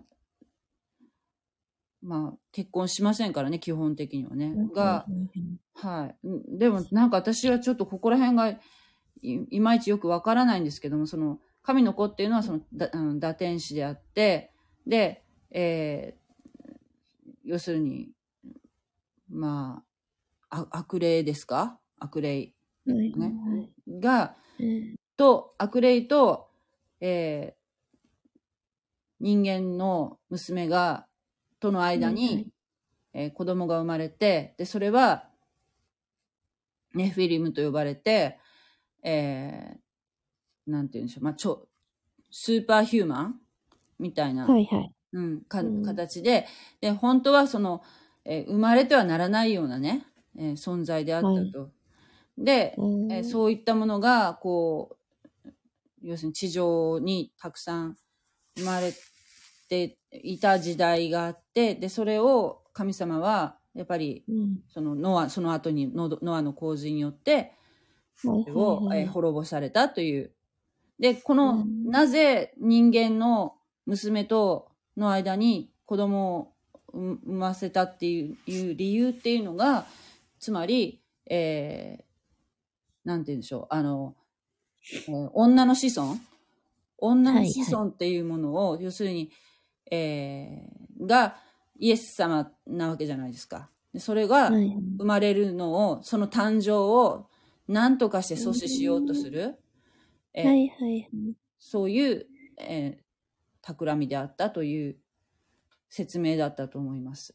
[2.01, 4.53] まあ、結婚しませんからね、基本的にはね。
[4.75, 6.27] が、うんはい。
[6.27, 8.59] うんでも、なんか私はちょっとここら辺がい
[9.21, 14.51] いまいちよくわからないんですけども、その、神の子っていうのはその、だあの打天使であって、
[14.87, 16.23] で、えー
[17.45, 18.09] 要するに、
[19.29, 19.83] ま
[20.49, 21.77] あ、あ悪霊ですか？
[21.99, 22.53] 悪霊。
[22.85, 23.69] はい。
[23.87, 24.35] ね。
[24.59, 24.95] うん。
[25.17, 26.49] と、悪霊と、
[27.01, 27.63] えー
[29.19, 31.05] 人間の娘が、
[31.59, 32.47] との間に、はいはい。
[33.13, 35.29] えー子供が生まれて、で、それは、
[36.93, 38.39] ネフィリムと呼ばれて、
[39.03, 39.79] えー
[40.65, 41.67] なんて言うんでしょう、まあ、ちょ、
[42.31, 43.41] スーパーヒューマン
[43.99, 44.95] みたいな、はいはい。
[45.13, 46.47] うん、かうん形で、
[46.81, 47.83] で、本当はその、
[48.25, 50.05] えー生まれてはならないようなね、
[50.37, 51.71] えー存在であったと。
[52.37, 52.75] で、
[53.09, 54.97] えーそういったものが、こ
[55.45, 55.49] う、
[56.01, 57.97] 要するに地上にたくさん
[58.57, 58.93] 生まれ
[59.69, 64.59] ていた時代があって、で、それを神様は、やっぱり、うん。
[64.69, 67.53] そのノア、その後にノノアの洪水によって、
[68.23, 68.99] はいを、はいはい。
[69.01, 70.31] えー滅ぼされたという。
[70.99, 71.89] で、この、うん。
[71.89, 73.55] なぜ人間の
[73.85, 76.53] 娘との間に子供を
[76.93, 79.85] 産産ませたっていういう理由っていうのが、
[80.39, 82.03] つまり、えー
[83.05, 84.15] なんて言うんでしょう、あの、
[84.93, 86.17] えー女の子孫？
[86.99, 89.31] 女の子孫っていうものを、要するに、
[89.91, 91.35] えーが
[91.77, 93.69] イエス様なわけじゃないですか。
[93.93, 97.27] でそれが、はい生まれるのを、その誕生を
[97.67, 99.55] 何とかして阻止しようとする、
[100.33, 101.09] えーはいはい。
[101.59, 102.27] そういう、
[102.59, 103.03] えー
[103.65, 104.97] 企みであったという
[105.89, 107.33] 説明だったと思います。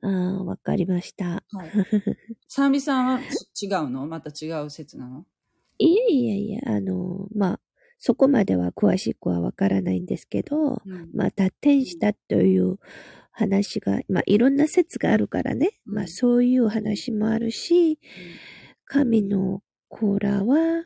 [0.00, 1.44] ああ、わかりました。
[1.52, 1.70] はい。
[2.48, 3.20] 賛美さんは
[3.52, 4.06] ち 違うの？
[4.06, 5.26] また違う説なの？
[5.78, 7.60] いえいえいえ、あの、まあ、
[8.04, 11.10] そこまでは詳しくはわからないんですけど、うん。
[11.14, 12.80] まあ、脱天したという
[13.30, 15.94] 話が、まあ、いろんな説があるからね、うん。
[15.94, 18.00] まあ、そういう話もあるし、
[18.86, 20.84] 神の子らは、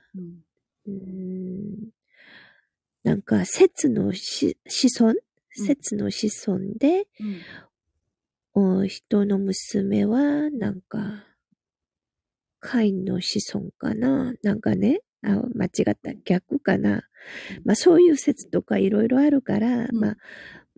[0.87, 1.89] うん
[3.03, 5.15] なんか、説のし子孫？
[5.15, 5.67] うん。
[5.67, 7.07] 説の子孫で、
[8.55, 8.83] うん。
[8.83, 11.25] お人の娘は、なんか、
[12.61, 14.35] カインの子孫かな？
[14.43, 17.05] なんかね、あ、間違った、逆かな。
[17.65, 20.17] まあそういう説とかいろいろあるから、うんまあ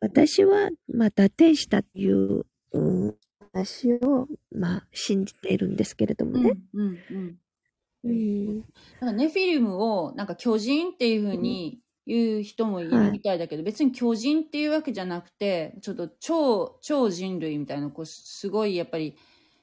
[0.01, 3.17] 私は、まあ脱天したっていう、うん、
[3.53, 6.53] 話を、まあ信じているんですけれどもね。
[6.73, 7.37] うんうん
[8.05, 8.61] うん。
[8.61, 8.67] だ
[9.01, 19.17] からネフィリムをなんか巨人っていうふうに言う人もいるみたいだけど、別に巨人っていうわけじゃなくてちょっと超超人類みたいなこうすごいやっぱり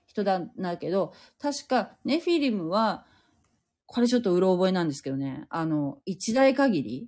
[0.05, 3.05] 人だなけど確かネフィリムは
[3.85, 7.07] これちょっとうろ覚えなんですけどねあの一代限り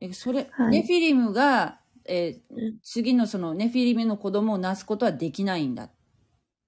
[0.00, 5.90] えそれ、はいネフィリムが、えーうん次のそのネフィリムの子供をなすことはできないんだっ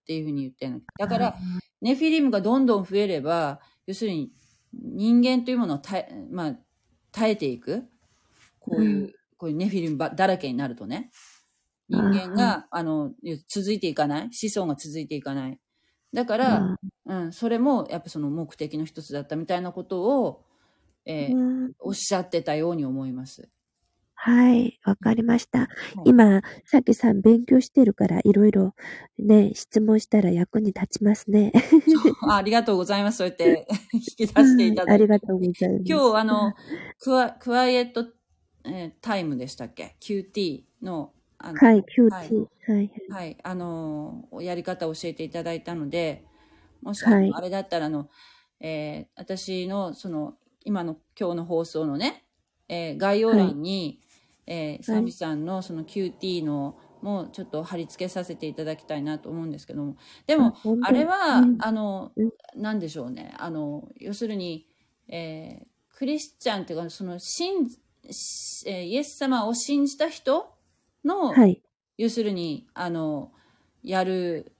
[0.06, 1.36] ていうふうに言ってるのだから、
[1.82, 4.32] ネフィリムがどんどん増えれば、要するに
[4.72, 6.54] 人間というものを耐え、まあ、
[7.12, 7.84] 耐えていく。
[8.58, 11.12] こういう、うんこういうネフィリムばだらけになるとね。
[11.88, 13.12] 人間が、あの、
[13.46, 14.32] 続いていかない。
[14.32, 15.60] 子孫が続いていかない。
[16.12, 20.44] だから、うん、それもやっぱその目的の一つだったみたいなことを、
[21.04, 23.48] えーうんおっしゃってたように思います。
[24.20, 25.60] はい、わかりました。
[25.60, 25.68] はい
[26.06, 28.74] 今、さきさん勉強してるから、いろいろ
[29.18, 31.52] ね、質問したら役に立ちますね。
[32.28, 33.18] あありがとうございます。
[33.18, 35.04] そうやって 引き出していただいて。
[35.04, 35.84] うんありがとうございます。
[35.86, 36.54] 今日、あの、
[36.98, 38.06] クワクワイエット、
[38.64, 42.10] えータイムでしたっけ ?QT の、あのはい、QT。
[42.10, 46.24] ははいい、はい、あのーやり方を教えていただいたので、
[46.82, 47.32] もし、はい。
[47.32, 48.08] あれだったら、あの、
[48.60, 50.34] えー私の、その、
[50.64, 52.24] 今の、今日の放送のね、
[52.68, 54.00] えー概要欄に、
[54.46, 61.56] えーサビさんのその QT のもちょっと貼り付けさせていただきたいなと思うんですけども、でも、あれは、うん。
[61.60, 63.34] あのうん、なんでしょうね。
[63.38, 64.66] あの、要するに、
[65.08, 65.66] えー
[65.98, 67.68] クリスチャンっていうか、その、信、
[68.10, 70.57] しえーイエス様を信じた人
[71.04, 71.62] の、はい。
[71.96, 73.32] 要するに、あの、
[73.82, 74.52] やる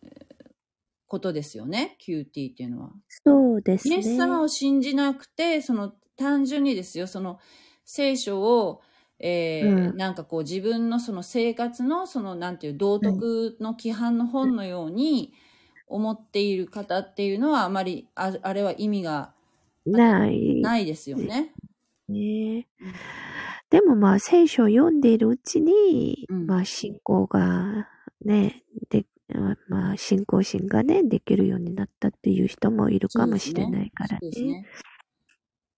[1.07, 2.91] ことですよね？QT っていうのは。
[3.09, 3.97] そうですね。
[3.97, 7.39] イエス様を信じなくて、その、単純にですよ、その、
[7.85, 8.83] 聖書を、
[9.21, 15.33] えーうんなんかこう自分のその生活のそのなんていう道徳の規範の本のように
[15.89, 19.35] 思っている方っていうのはあまりああれは意味が
[19.87, 20.61] ない。
[20.61, 21.53] ないですよね。
[22.09, 22.67] ね。
[23.71, 27.89] でもまあ聖書を読んでいるうちに、うんまあ信仰が
[28.25, 29.07] ね、で、
[29.69, 34.31] まあ信仰心がね、できるようになったっていう人もいるかもしれないからね。
[34.31, 34.67] ね。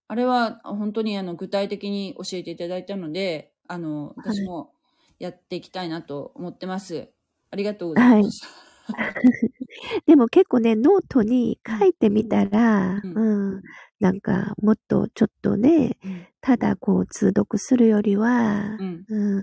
[0.08, 4.72] あれは本当にあの具体的に教えていただいたので、あの私も
[5.18, 7.10] やっていきたいなと思ってます。
[7.50, 8.42] ありがとうございます。
[10.06, 13.62] でも結構ね、ノートに書いてみたら、うんうん、
[14.00, 16.26] なんかもっとちょっとね、うん。
[16.42, 19.04] ただこう通読するよりはう、ん。
[19.08, 19.42] うん、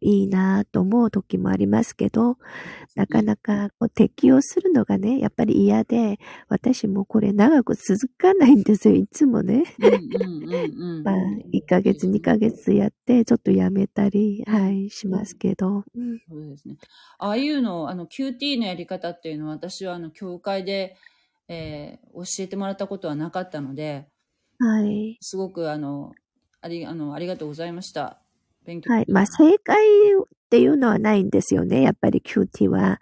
[0.00, 2.36] いいなと思う時もありますけど、
[2.94, 6.18] なかなかこう適用するのがね、やっぱり嫌で、
[6.48, 9.64] 私もこれ長く続かないんですよ、いつもね。
[11.04, 11.14] まあ、
[11.52, 15.84] 1ヶ月、2ヶ月やって、ちょっとやめたり、はい、しますけど。
[15.94, 16.76] うんそうですね。
[17.18, 20.96] ああいうの、あの、QT のやり方っていうのは、私は、あの、教会で、
[21.48, 24.08] えー教えてもらったことはなかったので、
[24.58, 25.16] はい。
[25.20, 26.12] すごく、あの、
[26.60, 28.20] あり、あの、ありがとうございました。
[28.64, 28.92] 勉強。
[28.92, 29.06] はい。
[29.08, 29.78] まあ、正解
[30.24, 31.82] っていうのはないんですよね。
[31.82, 33.00] やっぱり QT は、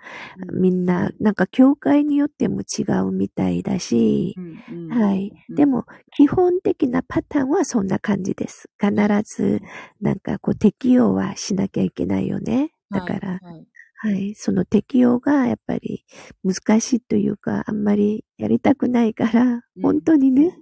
[0.52, 5.32] みんな、なんか教会によっても違うみたいだし、うんうんはい。
[5.48, 8.68] うんでも、基本的なパターンはそんな感じです。
[8.80, 8.92] 必
[9.24, 9.60] ず、
[10.00, 12.72] なんかこう適用はしなきゃいけないよね。
[12.90, 13.66] だから、はいはい
[14.00, 14.34] はい。
[14.36, 16.04] その適用がやっぱり
[16.44, 20.56] 難しいというか、あんまりやりたくないから、うん本当にね、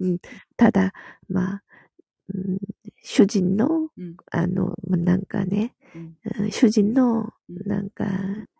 [0.00, 0.18] うん
[0.56, 0.92] ただ、
[1.28, 1.62] まあ、
[2.34, 2.58] うん、
[3.02, 8.06] 主人の、うんあの、なんかね、うんうん主人の、うんなんか、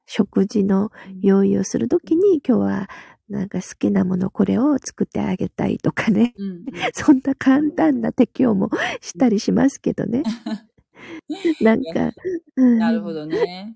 [0.07, 2.91] 食事の用意をするときに、今日は、
[3.29, 6.35] なんか好きなものこれを作ってあげたいとかね。
[6.37, 8.71] うんうん そんな簡単な適用も
[9.01, 10.25] したりしますけどね。
[11.63, 12.13] なんか、
[12.57, 13.75] うんなるほどね。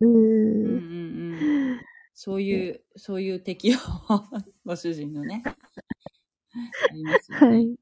[0.00, 1.34] ううんうんん。
[1.34, 1.80] うん。
[2.14, 3.78] そういう、そういう適用、
[4.64, 5.42] ご主人のね。
[5.44, 7.02] ね。
[7.30, 7.74] はい。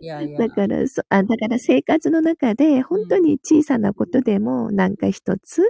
[0.00, 0.38] いやいや。
[0.38, 5.62] だから、そあだから生活の中で本当に小さなことでもなんか一つ、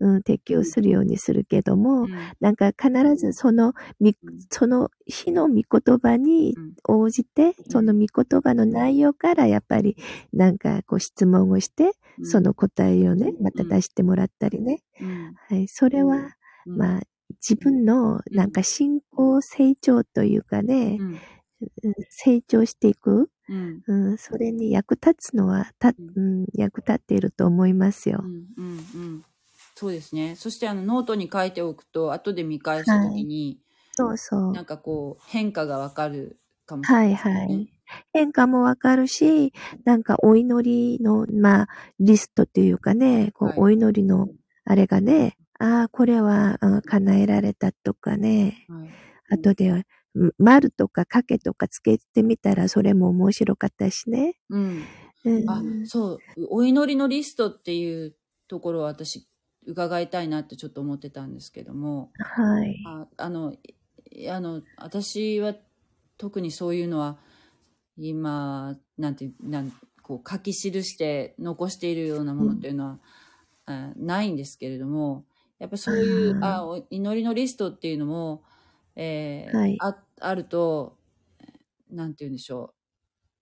[0.00, 2.10] うん、適用するようにするけども、うん。
[2.40, 3.74] なんか必ずその
[4.50, 6.74] その日の御言葉にうん。
[6.88, 9.96] 応じて、その御言葉の内容からやっぱり
[10.32, 12.26] なんかこう質問をして、うん。
[12.26, 14.80] その答えをね、また出してもらったりね。
[15.00, 15.34] うん。
[15.48, 15.68] はい。
[15.68, 16.16] それは、
[16.66, 16.76] うん。
[16.78, 17.00] まあ、
[17.46, 21.20] 自分のなんか信仰成長というかねう、んうん
[22.10, 28.26] 成長していく、うんうん、それに役立つのは、た、うん、役立っていると思いますよう。
[28.26, 29.24] んうんうん
[29.78, 30.36] そうですね。
[30.36, 33.60] そしてあのノートに書いておくと、後で見返したときに、
[33.92, 34.52] そうそう。
[34.52, 37.34] なんかこう変化がわかるかもしれなはいいですね。
[37.34, 37.72] はい。
[38.14, 39.52] 変化もわかるし、
[39.84, 41.68] なんかお祈りの、まあ、
[42.00, 44.28] リストというかね、こうはいお祈りの
[44.64, 48.88] あれがね、ああ、これはあ叶えられたとかね、はい
[49.28, 49.84] 後で、うん
[50.38, 54.36] 丸とか掛けとかつけてみたらそれも面白かったしね。
[54.50, 54.82] うん。
[55.24, 56.20] うん、あ、そう。
[56.50, 58.14] お祈りのリストっていう
[58.48, 59.26] ところを私
[59.66, 62.82] 伺いたいなってちょっと思ってたんですけども、はい。
[62.86, 63.54] ああの、
[64.10, 65.54] いあの、私は
[66.16, 67.18] 特にそういうのは
[67.98, 72.98] 今、なんて、なんこう書き記して残しているようなものっていうのは、
[73.66, 75.24] あないんですけれども、
[75.58, 78.44] やっぱそういう、あ祈りのリストっていうのも、
[78.94, 80.98] えーはいああると、
[81.90, 82.74] なんて言うんでしょ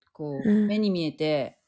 [0.08, 0.10] う。
[0.12, 1.60] こう、うん目に見えて、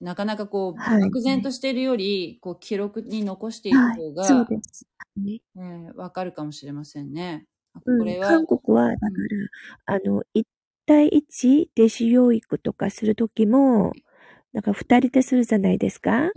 [0.00, 4.14] なかなかこう、はい漠然としているより、こう、記録に残しているはい方。
[4.14, 4.86] が、そうです。
[5.16, 7.46] ねえーわかるかもしれませんね。
[7.96, 9.22] これは、韓国は、だか
[9.86, 10.46] ら、あの、一
[10.86, 13.96] 対一弟子養育とかするときも、
[14.52, 16.32] なんか二人でするじゃないですか。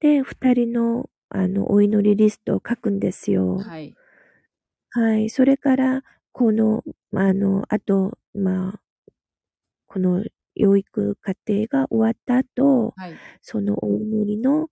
[0.00, 3.66] で、二人の、あの、お祈りリストを書くんですよ。
[3.66, 3.98] はい。
[4.90, 5.30] はい。
[5.30, 6.02] それから、
[6.32, 6.84] この、
[7.22, 8.80] あの、あと、まあ、
[9.86, 13.20] この養育過程が終わった後、はい。
[13.42, 14.68] そのお祈りの、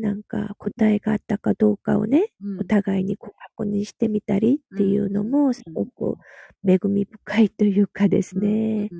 [0.00, 6.16] なんか答えがあったかどうかをね、うんお互いにこう確認してみたりっていうのも、すごく
[6.66, 8.92] 恵み深いというかですね。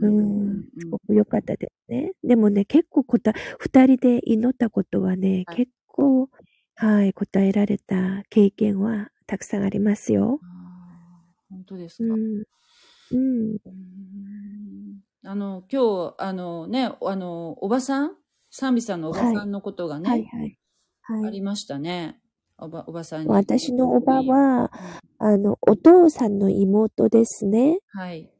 [0.00, 2.12] ううんん、すごく良かったですね。
[2.24, 6.28] でもね、結構答え、二人で祈ったことはね、はい結構、
[6.74, 10.40] はい、答えられた経験はたくさんありますよ。
[11.50, 12.14] 本当ですか？
[12.14, 12.44] うん。
[13.10, 13.56] うん。
[13.64, 18.16] うんあの、今日、あのね、あの、おばさん
[18.50, 20.58] 賛美さんのおばさんのことがね、はいはい。
[21.02, 21.26] はい。
[21.26, 22.20] ありましたね。
[22.56, 23.28] おば、おばさんに。
[23.28, 24.70] 私のおばは、
[25.18, 27.80] あの、お父さんの妹ですね。
[27.88, 28.30] はい。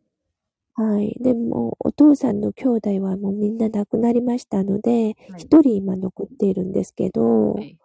[0.74, 1.16] はい。
[1.20, 7.76] でも、お父さんの兄弟はもうみんな亡くなりましたので、はい一、人今残っているんですけど、はい。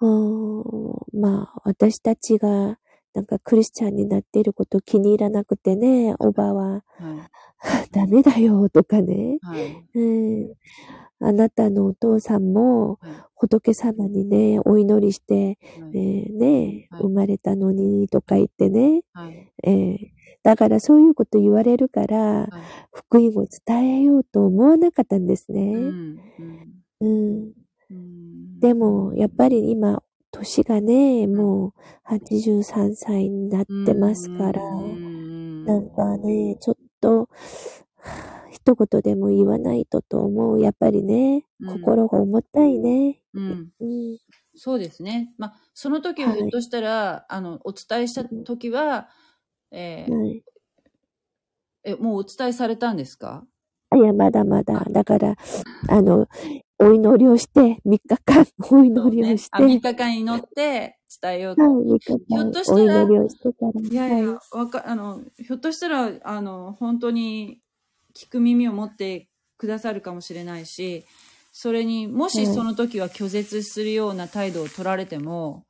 [0.00, 2.78] うーんまあ、私たちが、
[3.14, 7.30] なんかクリスチャンになっていること気に入らなくてね、おばは、はい。
[7.92, 9.88] ダメだよとかね、はい。
[9.94, 10.54] うん、
[11.20, 13.12] あなたのお父さんもはい。
[13.36, 15.98] 仏様にね、お祈りして、はい。
[15.98, 17.02] えーね、はい。
[17.02, 19.52] 生まれたのにとか言ってね、はい。
[19.62, 22.50] えーだからそういうこと言われるから、はい。
[22.92, 25.72] 福音を伝えようと思わなかったんですね。
[25.72, 26.18] うん。
[27.00, 28.60] うん。
[28.60, 30.02] でも、やっぱり今、
[30.34, 31.72] 年がね、もう
[32.04, 37.28] 83歳になってますから、うんなんかね、ちょっと、
[37.98, 40.60] はあ一言でも言わないとと思う。
[40.60, 43.20] やっぱりね、うん心が重たいね。
[43.34, 43.70] うん。
[43.80, 44.18] うん。
[44.56, 45.34] そうですね。
[45.38, 49.08] まあ、その時ははいひょっとしたら、あの、お伝えした時は、
[49.70, 50.44] えーはい。
[51.84, 53.46] え、もうお伝えされたんですか？
[53.94, 54.84] いや、まだまだ。
[54.90, 55.36] だから、
[55.88, 56.26] あの、
[56.78, 61.62] お祈りをして、3日間お祈りをして、あ、3日間祈って伝えようと。
[61.62, 67.60] はい、3日ひょっ間としたらお祈りをしてから、いやいや、はわか、あの、ひょっとしたら、あの、本当に
[68.14, 71.04] 聞く耳を持ってくださるかもしれないし、
[71.52, 72.54] それにもしはい。
[72.54, 75.66] その時は拒絶するような態度を取られても、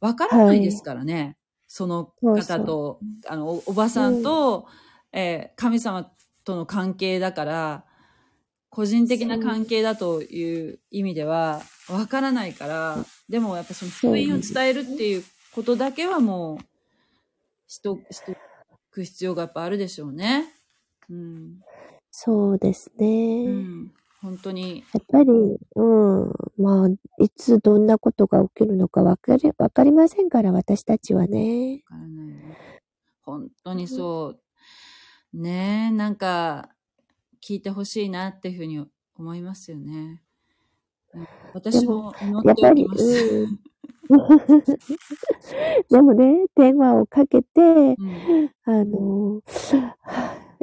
[0.00, 1.36] わからないですからね。
[1.66, 4.66] その方そうと、あの、おおばさんと、
[5.12, 6.10] えー神様
[6.44, 7.84] との関係だから、
[8.70, 16.64] 個人的な関係だという意味では、わからないから、でもやっぱその福音を伝えるっていうことだけはもう、
[17.66, 18.34] しと、しと
[18.90, 20.52] く必要がやっぱあるでしょうね。
[21.08, 21.60] うん。
[22.10, 23.06] そうですね。
[23.46, 23.92] うん。
[24.20, 24.84] 本当に。
[24.92, 25.30] やっぱり、
[25.76, 26.88] うん、まあ、
[27.22, 31.82] いつどんなことが起きるのかわかり、わかりませんから、私たちはね。
[31.90, 32.58] わからないね。
[33.22, 34.34] 本当にそ
[35.32, 35.40] う。
[35.40, 36.70] ねえ、なんか、
[37.42, 38.84] 聞いてほしいなっていうふうに
[39.16, 40.22] 思いますよね。
[41.14, 43.46] うん私も祈っておきます。
[43.46, 43.58] うん。
[45.90, 49.40] でもね、電話をかけて、うんあの、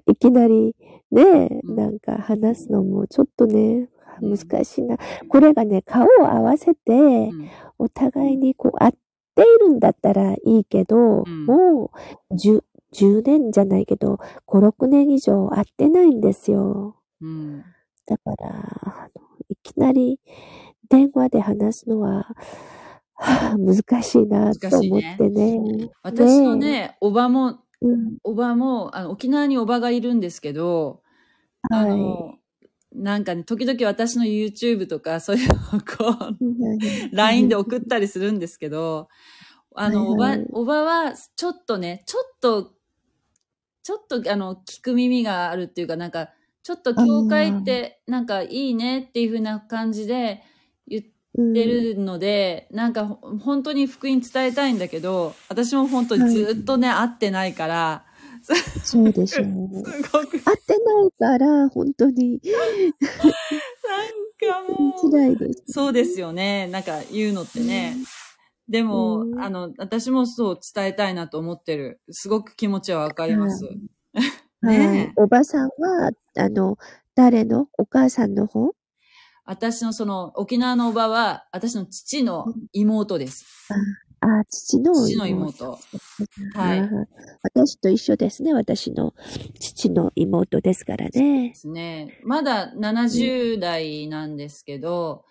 [0.07, 0.75] いきなり
[1.11, 3.89] ねなんか話すのもちょっとね、
[4.21, 4.97] うん難しいな。
[5.27, 8.91] これがね、顔を合わせて、うんお互いにこう合っ
[9.35, 11.91] ているんだったらいいけど、うんも
[12.29, 12.35] う
[12.95, 16.95] 10、10年じゃないけど、5、6年以上会ってないんですよ。
[17.21, 17.63] うん。
[18.05, 19.09] だから、
[19.49, 20.19] いきなり
[20.89, 22.27] 電話で話すのは、
[23.17, 25.89] はあ難しいなと思ってね。
[26.03, 31.01] 私のね、おばも、うん、おばも、あの、沖縄におばがいるんですけど、
[31.71, 31.97] あはい。
[31.97, 32.35] の、
[32.93, 36.79] なんかね、時々私の YouTube とか、そういうのをこう、うん
[37.11, 39.07] LINE で送ったりするんですけど、
[39.75, 42.74] あの、おばおばは、ちょっとね、ちょっと、
[43.85, 46.29] ちょっと、あの、聞く耳があるっていうか、なんか、
[46.63, 50.41] ちょっと教会って、なんかいいねっていう風な感じで
[50.87, 51.11] 言って
[51.63, 58.05] るので、なんか、ほ本当に福音伝えたいんだけど、私も本当にずっとね、会ってないから、
[58.83, 59.45] そうでしょう。
[59.85, 62.49] すごく、会ってないから、本当にな
[64.57, 65.63] んかもう、辛いです。
[65.67, 66.67] そうですよね。
[66.71, 67.97] なんか言うのってね。
[68.67, 72.01] でも、うんあの、私もそう伝えたいなと思ってる。
[72.11, 73.65] すごく気持ちはわかります。
[74.61, 75.21] はいねえ。
[75.21, 76.77] おばさんは、あの、
[77.13, 77.67] 誰の？
[77.77, 78.71] お母さんの方？
[79.45, 83.45] 私のその、沖縄のおばは、私の父の妹です。
[84.21, 85.77] あ、父の父の妹。
[86.55, 86.89] はいあ
[87.43, 88.53] 私と一緒ですね。
[88.53, 89.13] 私の
[89.59, 91.55] 父の妹ですからねで。
[91.55, 92.19] すね。
[92.23, 95.25] まだ70代なんですけど、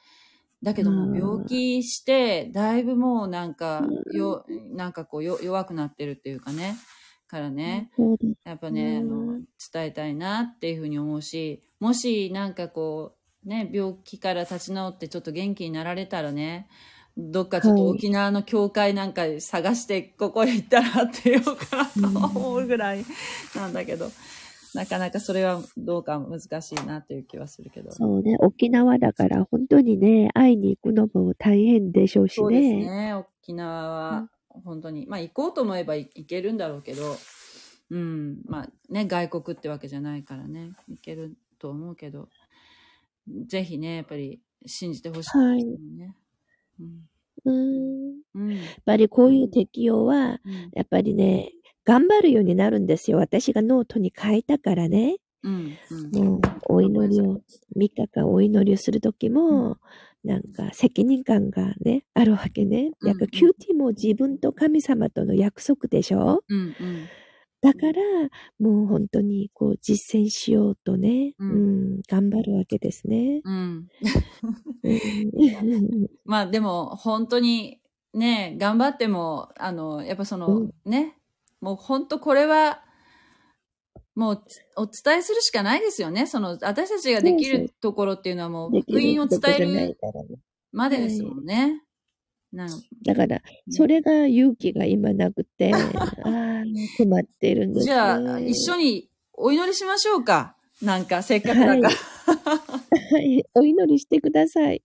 [0.65, 1.17] だけどもうん。
[1.17, 4.17] 病気して、だいぶもうなんか、うん。
[4.17, 6.77] よ、なんかこうよ、弱くなってるっていうかね。
[7.29, 7.91] からね。
[8.45, 16.69] やっぱね、あのうん、伝えたいなっていうふうに思うし、もしなんかこう、ね、病気から立ち直ってちょっと元気になられたらね、
[17.17, 17.93] どっかちょっとはい。
[17.93, 23.05] 沖縄の教会なんか探してここへ行ったらってようかなと 思うぐらい
[23.55, 24.11] なんだけど、
[24.75, 27.93] なかなかそれはどうか難しいなっていう気はするけど。
[27.93, 28.37] そうね。
[28.41, 32.85] 沖縄だから本当にね、会いに行くのも大変でしょうしそうですね。
[32.85, 37.16] ね、沖縄は本当に、まあ行こうと思えば行けるんだろうけど、
[37.91, 42.29] うん、まあね、外国ってわけじゃないからね、行けると思うけど、
[43.47, 46.16] ぜひね、やっぱり信じてほしいはいですよね。
[46.81, 47.09] うん。
[47.45, 48.22] うん。
[48.35, 48.57] うん。
[48.57, 50.70] やっぱりこういう適用は、うん。
[50.75, 51.53] やっぱりね、
[51.85, 53.18] 頑張るようになるんですよ。
[53.18, 55.16] 私がノートに書いたからね。
[55.43, 56.12] うんうん。
[56.12, 57.43] もう、お祈りを、
[57.76, 59.78] 3日間お祈りをするときも、
[60.24, 62.93] なんか責任感がね、あるわけね。
[63.01, 66.43] うんやっぱ QT も自分と神様との約束でしょ？
[66.49, 67.11] うんうん。
[67.62, 68.03] だから、
[68.59, 73.43] もう本当にこう実践しようとね、ううんん、頑張るわけですね。
[73.45, 73.89] うん。
[74.85, 76.07] うん。
[76.24, 77.80] まあでも本当に
[78.12, 80.70] ね、頑張っても、あの、やっぱその、うん。
[80.85, 81.16] ね、
[81.65, 82.83] もう本当これは、
[84.15, 86.27] もうつお伝えするしかないですよね。
[86.27, 89.99] その、私たちができるところっていうのはもう、福る音を伝える
[90.73, 91.81] までですもんね。
[92.53, 92.69] なん
[93.07, 93.41] だから、
[93.71, 95.73] それが勇気が今なくて、
[96.23, 96.62] ああ、
[96.99, 97.93] 困ってるんです、ね。
[97.93, 100.59] じゃあ、一緒にお祈りしましょうか。
[100.83, 101.89] なんか、せっかくだから。
[101.89, 104.83] はい、 お祈りしてください。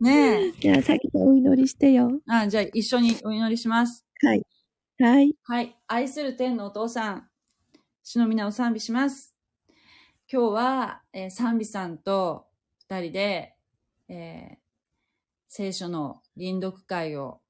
[0.00, 0.52] ねえ。
[0.58, 2.22] じゃあ、先にお祈りしてよ。
[2.26, 4.06] あじゃあ、一緒にお祈りします。
[4.22, 4.46] はい。
[4.98, 5.34] はい。
[5.42, 5.76] はい。
[5.88, 7.28] 愛する天のお父さん、
[8.02, 9.36] 主の皆を賛美します。
[10.32, 12.46] 今日は、えー賛美さんと
[12.78, 13.54] 二人で、
[14.08, 14.56] えー
[15.48, 17.40] 聖書の臨読会を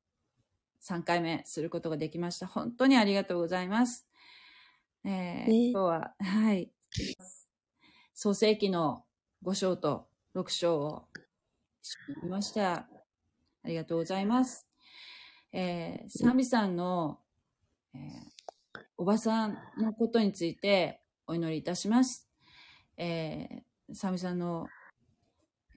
[0.82, 2.48] 3回目することができました。
[2.48, 4.08] 本当にありがとうございます。
[5.04, 6.72] えーね今日は、はい。
[8.12, 9.04] 創世記の
[9.44, 11.04] 5章と6章を
[12.24, 12.74] 見ました。
[12.74, 12.88] あ
[13.68, 14.66] りがとうございます。
[15.52, 17.20] えー、賛美さんの、
[17.96, 18.26] えー
[18.98, 22.26] おばさんのことについてお祈りいたします。
[22.96, 24.68] えー、賛美さんの、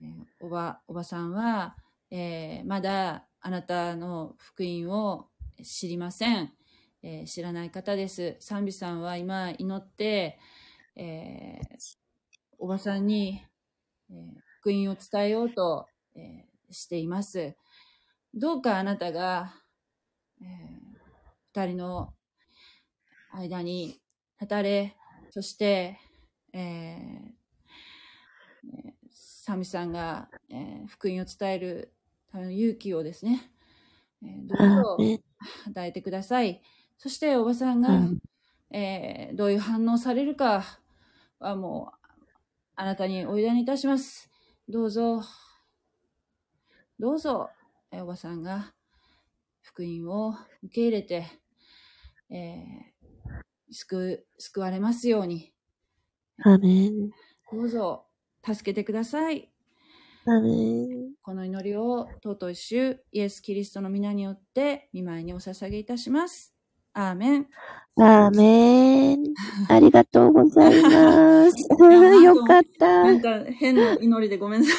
[0.02, 1.76] えーおば、おばさんは、
[2.12, 5.28] えーまだあなたの福音を
[5.64, 6.54] 知りません。
[7.04, 8.38] えー知らない方です。
[8.40, 10.40] 賛美さんは今祈って、
[10.96, 11.98] えー
[12.58, 13.44] おばさんに、
[14.10, 14.16] えー
[14.62, 17.56] 福音を伝えようと、えしています。
[18.34, 19.54] どうかあなたが、
[20.42, 20.46] え
[21.60, 22.14] 二人の
[23.34, 24.00] 間に
[24.40, 24.96] 立たれ、
[25.30, 26.00] そして、
[26.54, 26.62] えー
[28.78, 31.94] えーサミさんが、えー福音を伝える
[32.32, 33.52] ための勇気をですね、
[34.24, 34.98] えーどうぞ
[35.68, 36.62] 与えてください。
[36.98, 38.20] そしておばさんが、うん
[38.72, 40.64] えーどういう反応されるか
[41.40, 42.08] はもう、
[42.78, 44.32] あなたにお委ねいたします。
[44.70, 45.24] どうぞ、
[46.98, 47.50] どうぞ、
[47.92, 48.74] えーおばさんが
[49.62, 51.39] 福音を受け入れて、
[52.32, 52.90] えー
[53.72, 55.54] 救う、救われますように、
[56.44, 57.10] アーメン。
[57.52, 58.06] どうぞ、
[58.46, 59.52] 助けてください。
[60.26, 60.50] アーメ
[61.10, 61.14] ン。
[61.22, 66.54] この祈りを、尊い主、イエス・キリストの皆によって、見舞いにお捧げいたします。
[66.94, 67.48] アーメン。
[67.98, 69.24] アーメン。
[69.70, 71.56] ありがとうございます。
[71.80, 73.04] やよかった。
[73.04, 74.76] なんか変な祈りでごめんなさい。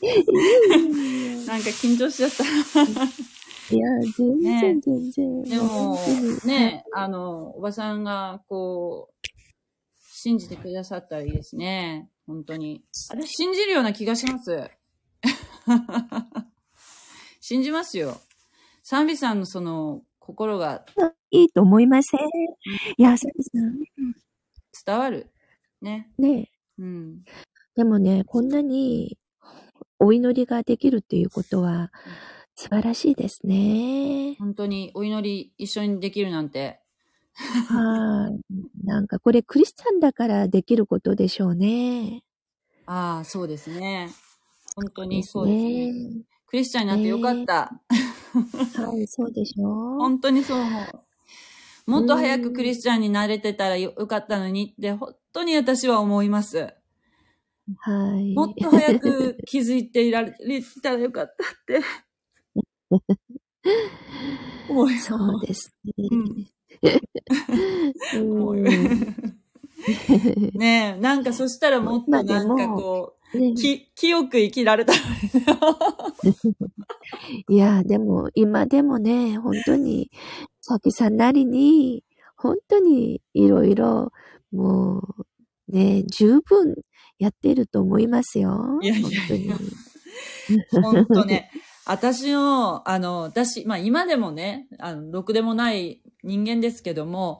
[1.46, 3.35] なんか緊張しちゃった。
[3.70, 5.42] いや、全ね然、全然。
[5.42, 5.98] でも
[6.44, 9.26] ね、あの、おばさんが、こう、
[10.12, 12.08] 信じてくださったらいいですね。
[12.26, 12.82] 本当に。
[13.10, 14.70] 私信じるような気がします。
[17.40, 18.16] 信じますよ。
[18.82, 20.84] 賛美さんのその、心が
[21.30, 22.20] いいと思いません？
[22.96, 23.50] いや、そうです
[24.84, 25.30] 伝わる。
[25.80, 26.10] ね。
[26.18, 26.50] ね。
[26.78, 27.24] うん。
[27.76, 29.18] でもね、こんなに
[30.00, 31.92] お祈りができるっていうことは
[32.56, 34.34] 素晴らしいですね。
[34.38, 36.80] 本当にお祈り一緒にできるなんて。
[37.34, 38.86] はい。
[38.86, 42.22] なんかこれクリスチャンだからできることでしょうね。
[42.86, 44.10] ああ、そうですね。
[44.74, 45.92] 本当にそうですね。
[45.92, 46.24] ね。
[46.46, 47.80] クリスチャンになってよかった。
[48.82, 49.98] はい、そうでしょう。
[49.98, 51.90] 本当にそう思う。
[51.90, 56.72] もっと早くクリスチャンになれてたらよよかったのにって、本当に私は思います。
[57.78, 58.32] はい。
[58.34, 60.32] もっと早く気づいていられ
[60.82, 61.80] たらよかったって。
[65.00, 67.00] そうですうんね。
[68.14, 68.20] う
[68.54, 69.36] ん
[70.54, 74.92] ねえ、なんかそしたらもっとなんかこねう、き、清く生きられた
[77.48, 80.10] いや、でも、今でもね、本当に、
[80.60, 82.04] さきさんなりに、
[82.36, 84.12] 本当にいろいろ、
[84.52, 85.02] も
[85.68, 86.74] う、ね、十分
[87.18, 88.78] やってると思いますよ。
[88.82, 89.56] いやいやいや
[90.72, 90.94] 本当に。
[90.94, 91.50] 本当ね。
[91.88, 97.38] 私の、あの、私、まあ今でもね、あの、ろくでもない人間ですけども、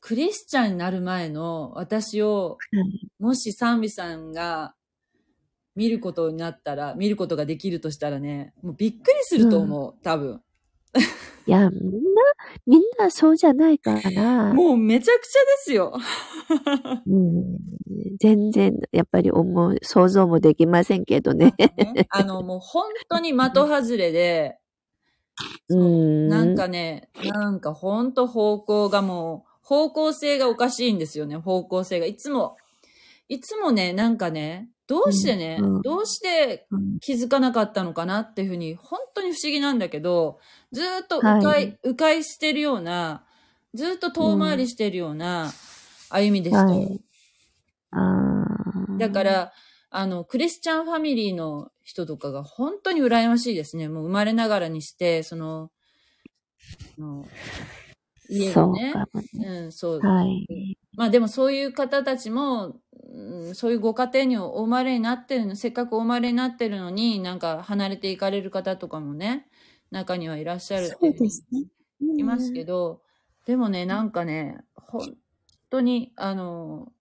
[0.00, 2.56] クリスチャンになる前の私を、
[3.18, 4.74] もし賛美さんが
[5.74, 10.40] 見ることになったら、見ることができるとしたらね、もうびっくりすると思う、多分。
[11.46, 12.00] いや、みんな、
[12.66, 14.52] みんなそうじゃないかな。
[14.52, 15.94] もうめちゃくちゃですよ。
[17.06, 17.58] うん、
[18.18, 21.54] 全然、やっぱり思う、想像もできませんけどね。
[21.58, 24.58] ねあの、もう本当に的外れで、
[25.68, 26.28] そううん。
[26.28, 32.06] なんかね、なんかほんと方向がもう、方向性がおかしいんですよね、方向性が。
[32.06, 32.56] いつも、
[33.28, 40.38] いつもね、なんかね、どうしてね、うんうんどうしてうん気づかなかったのかなっていうふうに、本当に不思議なんだけど、
[40.72, 43.24] ずーっと迂回、はい迂回してるような、
[43.74, 45.50] ずーっと遠回りしてるような
[46.10, 46.98] 歩みでしたよ。
[47.90, 48.46] は
[48.96, 48.98] い。
[48.98, 49.52] だか、ら、
[49.90, 53.88] あの、クリスチャンファミリーの人とかが本当に羨ましいですね。
[53.88, 55.70] もう生まれながらにして、その、
[56.98, 57.26] あの
[58.28, 58.92] 家そうがね。
[58.92, 59.28] かもね。
[59.34, 60.00] うん、そう。
[60.00, 60.76] はい。
[60.96, 69.46] まあでもそういう方たちも、うんそういうご家庭にお生まれになってるの、せっかくお生まれになってるのに、なんか離れていかれる方とかもね、
[69.90, 71.64] 中にはいらっしゃるってそいうですね。
[72.18, 73.00] いますけど、
[73.46, 75.16] でもね、なんかね、本
[75.70, 76.92] 当に、あの、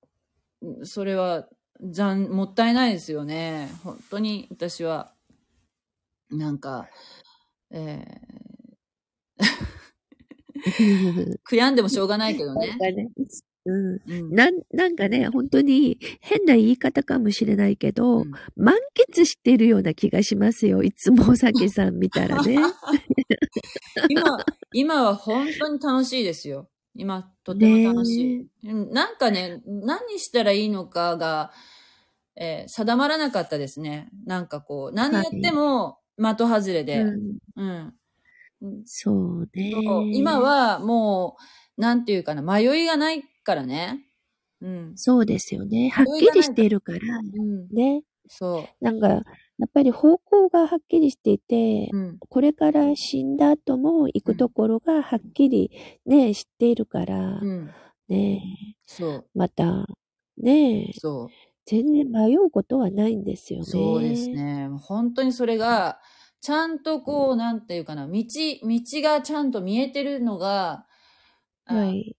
[0.84, 1.48] それは
[1.82, 3.70] 残、もったいないですよね。
[3.84, 5.14] 本当に私は、
[6.30, 6.88] なんか、
[7.72, 9.46] えー、
[11.50, 12.78] 悔やんでもしょうがないけどね、
[13.66, 14.02] うん。
[14.08, 18.76] うんなん、なんかね、本当に変な言い方かもしれないけど、うん満
[19.14, 20.82] 喫してるような気がしますよ。
[20.84, 22.58] いつもお酒さん見たらね。
[24.10, 24.38] 今、
[24.74, 26.70] 今は本当に楽しいですよ。
[26.96, 28.70] 今、とても楽しい。
[28.70, 31.52] うんなんかね、何したらいいのかが、
[32.36, 34.10] えー定まらなかったですね。
[34.26, 37.02] なんかこう、何やっても的外れで。
[37.02, 37.94] うんうん。
[38.86, 39.74] そうね。
[40.14, 41.38] 今、はも
[41.78, 44.06] う、なんていうかな、迷いがないからね。
[44.62, 44.98] うん。
[44.98, 45.90] そうですよね。
[45.90, 47.00] はっきりしてるから。
[47.00, 47.68] うん。
[47.70, 48.04] ね。
[48.28, 51.98] そなんか、やっぱり方向がはっきりしていて、う。
[51.98, 52.18] うん。
[52.28, 55.72] これから死んだ後も行くところがはっきり
[56.06, 57.72] ね、知っているから、うん。
[58.10, 58.42] ね、
[58.86, 59.26] そう。
[59.34, 59.86] また、
[60.38, 61.28] ね、そう。
[61.66, 63.66] 全然迷うことはないんですよね。
[63.66, 64.30] そうです。
[64.30, 64.70] ね。
[64.82, 66.00] 本当にそれが、
[66.42, 68.24] ちゃんとこう、なんていうかな、道、道
[69.02, 70.86] がちゃんと見えてるのが、
[71.66, 72.16] あはい。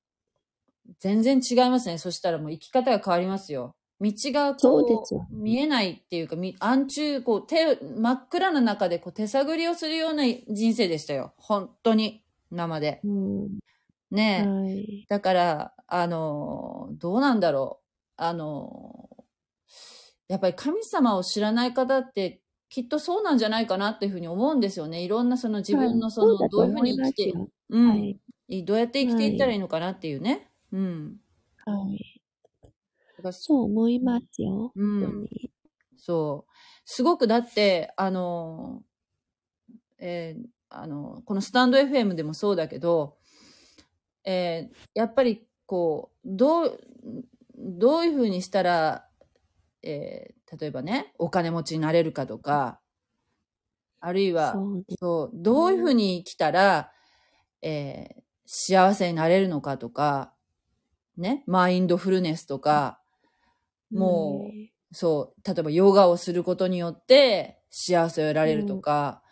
[0.99, 1.99] 全然違いますね。
[1.99, 3.75] そしたらもう生き方が変わりますよ。
[4.01, 11.33] 道がこう、見えないっていうか、み暗中、こう、手、真っ暗な中でこう手探りをするような人生でしたよ。
[11.39, 13.01] 本当に、生で。
[13.05, 13.59] うん。
[14.11, 14.49] ねえ。
[14.49, 15.07] はい。
[15.09, 17.87] だから、あの、どうなんだろう。
[18.19, 19.09] あの、
[20.29, 25.03] やっぱり神様を知らない方って、きっとそうなんじゃないかなっていうふうに思うんですよね。
[25.03, 28.21] いろんなその自分のその、はいどういうふうに生きて、そうん、はい。
[28.65, 30.46] どうやって生きていったらいいのかなっていうね。
[30.73, 31.21] うん。
[31.65, 32.23] はい。
[33.23, 34.73] かそう思いますよ。
[34.75, 35.27] うん。
[35.99, 36.53] そう。
[36.85, 38.83] すごくだって、あの、
[39.99, 43.19] えーあの、このスタンド FM でもそうだけど、
[44.25, 46.81] えーやっぱりこう、どう、
[47.57, 49.09] どういうふうにしたら、
[49.83, 52.81] えー例えばね、お金持ちになれるかとか、
[54.01, 54.65] あるいは、
[55.01, 56.93] そうどういうふうに生きたら、
[57.63, 60.36] えー幸せになれるのかとか、
[61.17, 63.01] ね、マインドフルネスとか、
[63.91, 69.23] もうねそう、例えばヨガをすることによって幸せを得られるとか、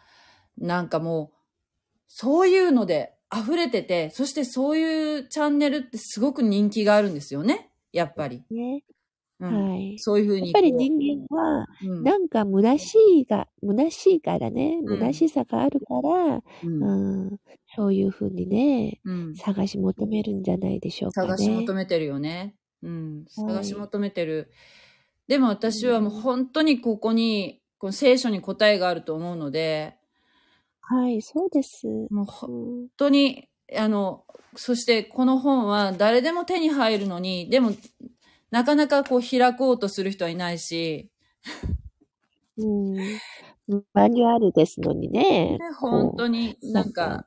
[0.59, 1.37] なんかもう、
[2.09, 8.45] そういうので溢れてて、そしてそういうチャンネルってすごく人気があるんですよね、やっぱり。
[8.51, 8.83] ね。
[9.41, 9.99] うんはい。
[9.99, 17.41] そういうふうにやっぱり人間は、うんなんか虚しいが、虚しいからね、うん虚しさがあるから、うんうん、
[17.75, 21.29] そういうふうにね、うん探し求めるんじゃないでしょうかね。
[21.29, 22.55] 探し求めてるよね。
[22.83, 23.25] うん。
[23.37, 24.51] はい探し求めてる。
[25.27, 29.97] でも私はもう本当にここに、この聖書に答えがあると思うので、
[30.87, 31.87] はい、そうです。
[32.11, 34.25] もう本当に、あの、
[34.55, 37.73] そしてこの本は誰でも手に入るのに、でも、
[38.55, 41.11] なかなかこう開こうとする人はいないし、
[42.57, 42.97] うん、
[43.93, 45.59] マニュアルですのにね。
[45.81, 47.27] 本当になんかか、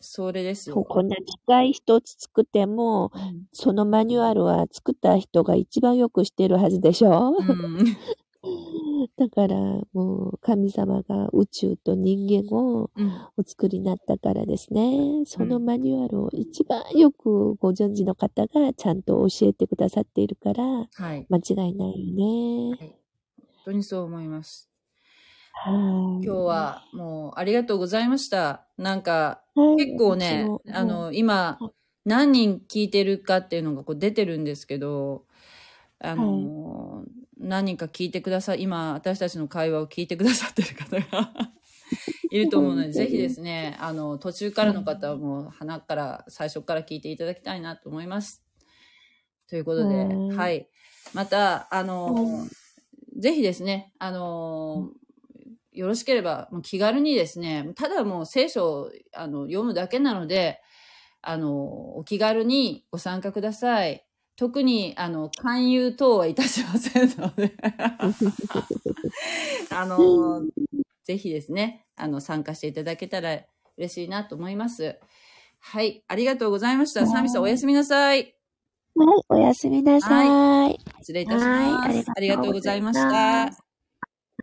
[0.00, 0.76] それですよ。
[0.76, 3.46] こんな機械一つ作っても、うん。
[3.52, 7.96] そのマニュアルは作った人が一番よくしてるはずでしょ、うん
[9.16, 9.56] だから
[9.92, 15.24] もう神様が宇宙と人間をうんお作りになったからですね。
[15.26, 20.62] そのマニュアルを一番よくご存知の方がちゃんと教えてくださっているから
[20.94, 21.26] はい。
[21.28, 22.76] 間違いないよね。
[22.78, 22.90] 本
[23.64, 24.70] 当にそう思います。
[25.52, 25.74] はい。
[25.74, 28.66] 今日はもうありがとうございました。
[28.76, 31.58] なんか、はい結構ねあの、今、
[32.04, 35.24] 何人聞いてるかっていうのがこう出てるんですけど、
[35.98, 37.04] あの、
[37.42, 41.32] 何人か聞いてください、今、私たちの会話を聞いてくださってる方が
[42.30, 48.42] いると思うので、ぜひですね、あの、途中からの方はもう、鼻から、最初から聞いていただきたいなと思います。
[49.48, 50.68] ということで、はいはい。
[51.12, 52.46] また、あの、は
[53.18, 54.90] ぜひですね、あの、
[55.72, 60.60] よろしければ、もう気軽にですね、ただもう聖書をあの読むだけなので、
[61.20, 64.04] あの、お気軽にご参加ください。
[64.42, 67.54] 特に、あの、勧誘等はいたしませんので、
[69.70, 70.42] あの、
[71.04, 73.38] ぜひですね、あの、参加していただけたら
[73.76, 74.98] 嬉しいなと思います。
[75.60, 77.06] はい、ありがとうござざいました。
[77.06, 78.34] サミさんおやすみなさい。
[78.96, 80.76] はい、おやすみなさい。
[80.98, 81.46] 失礼いたします。
[81.46, 83.08] はいありがとうございました。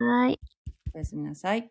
[0.02, 0.40] はい。
[0.94, 1.70] おやすみなさい。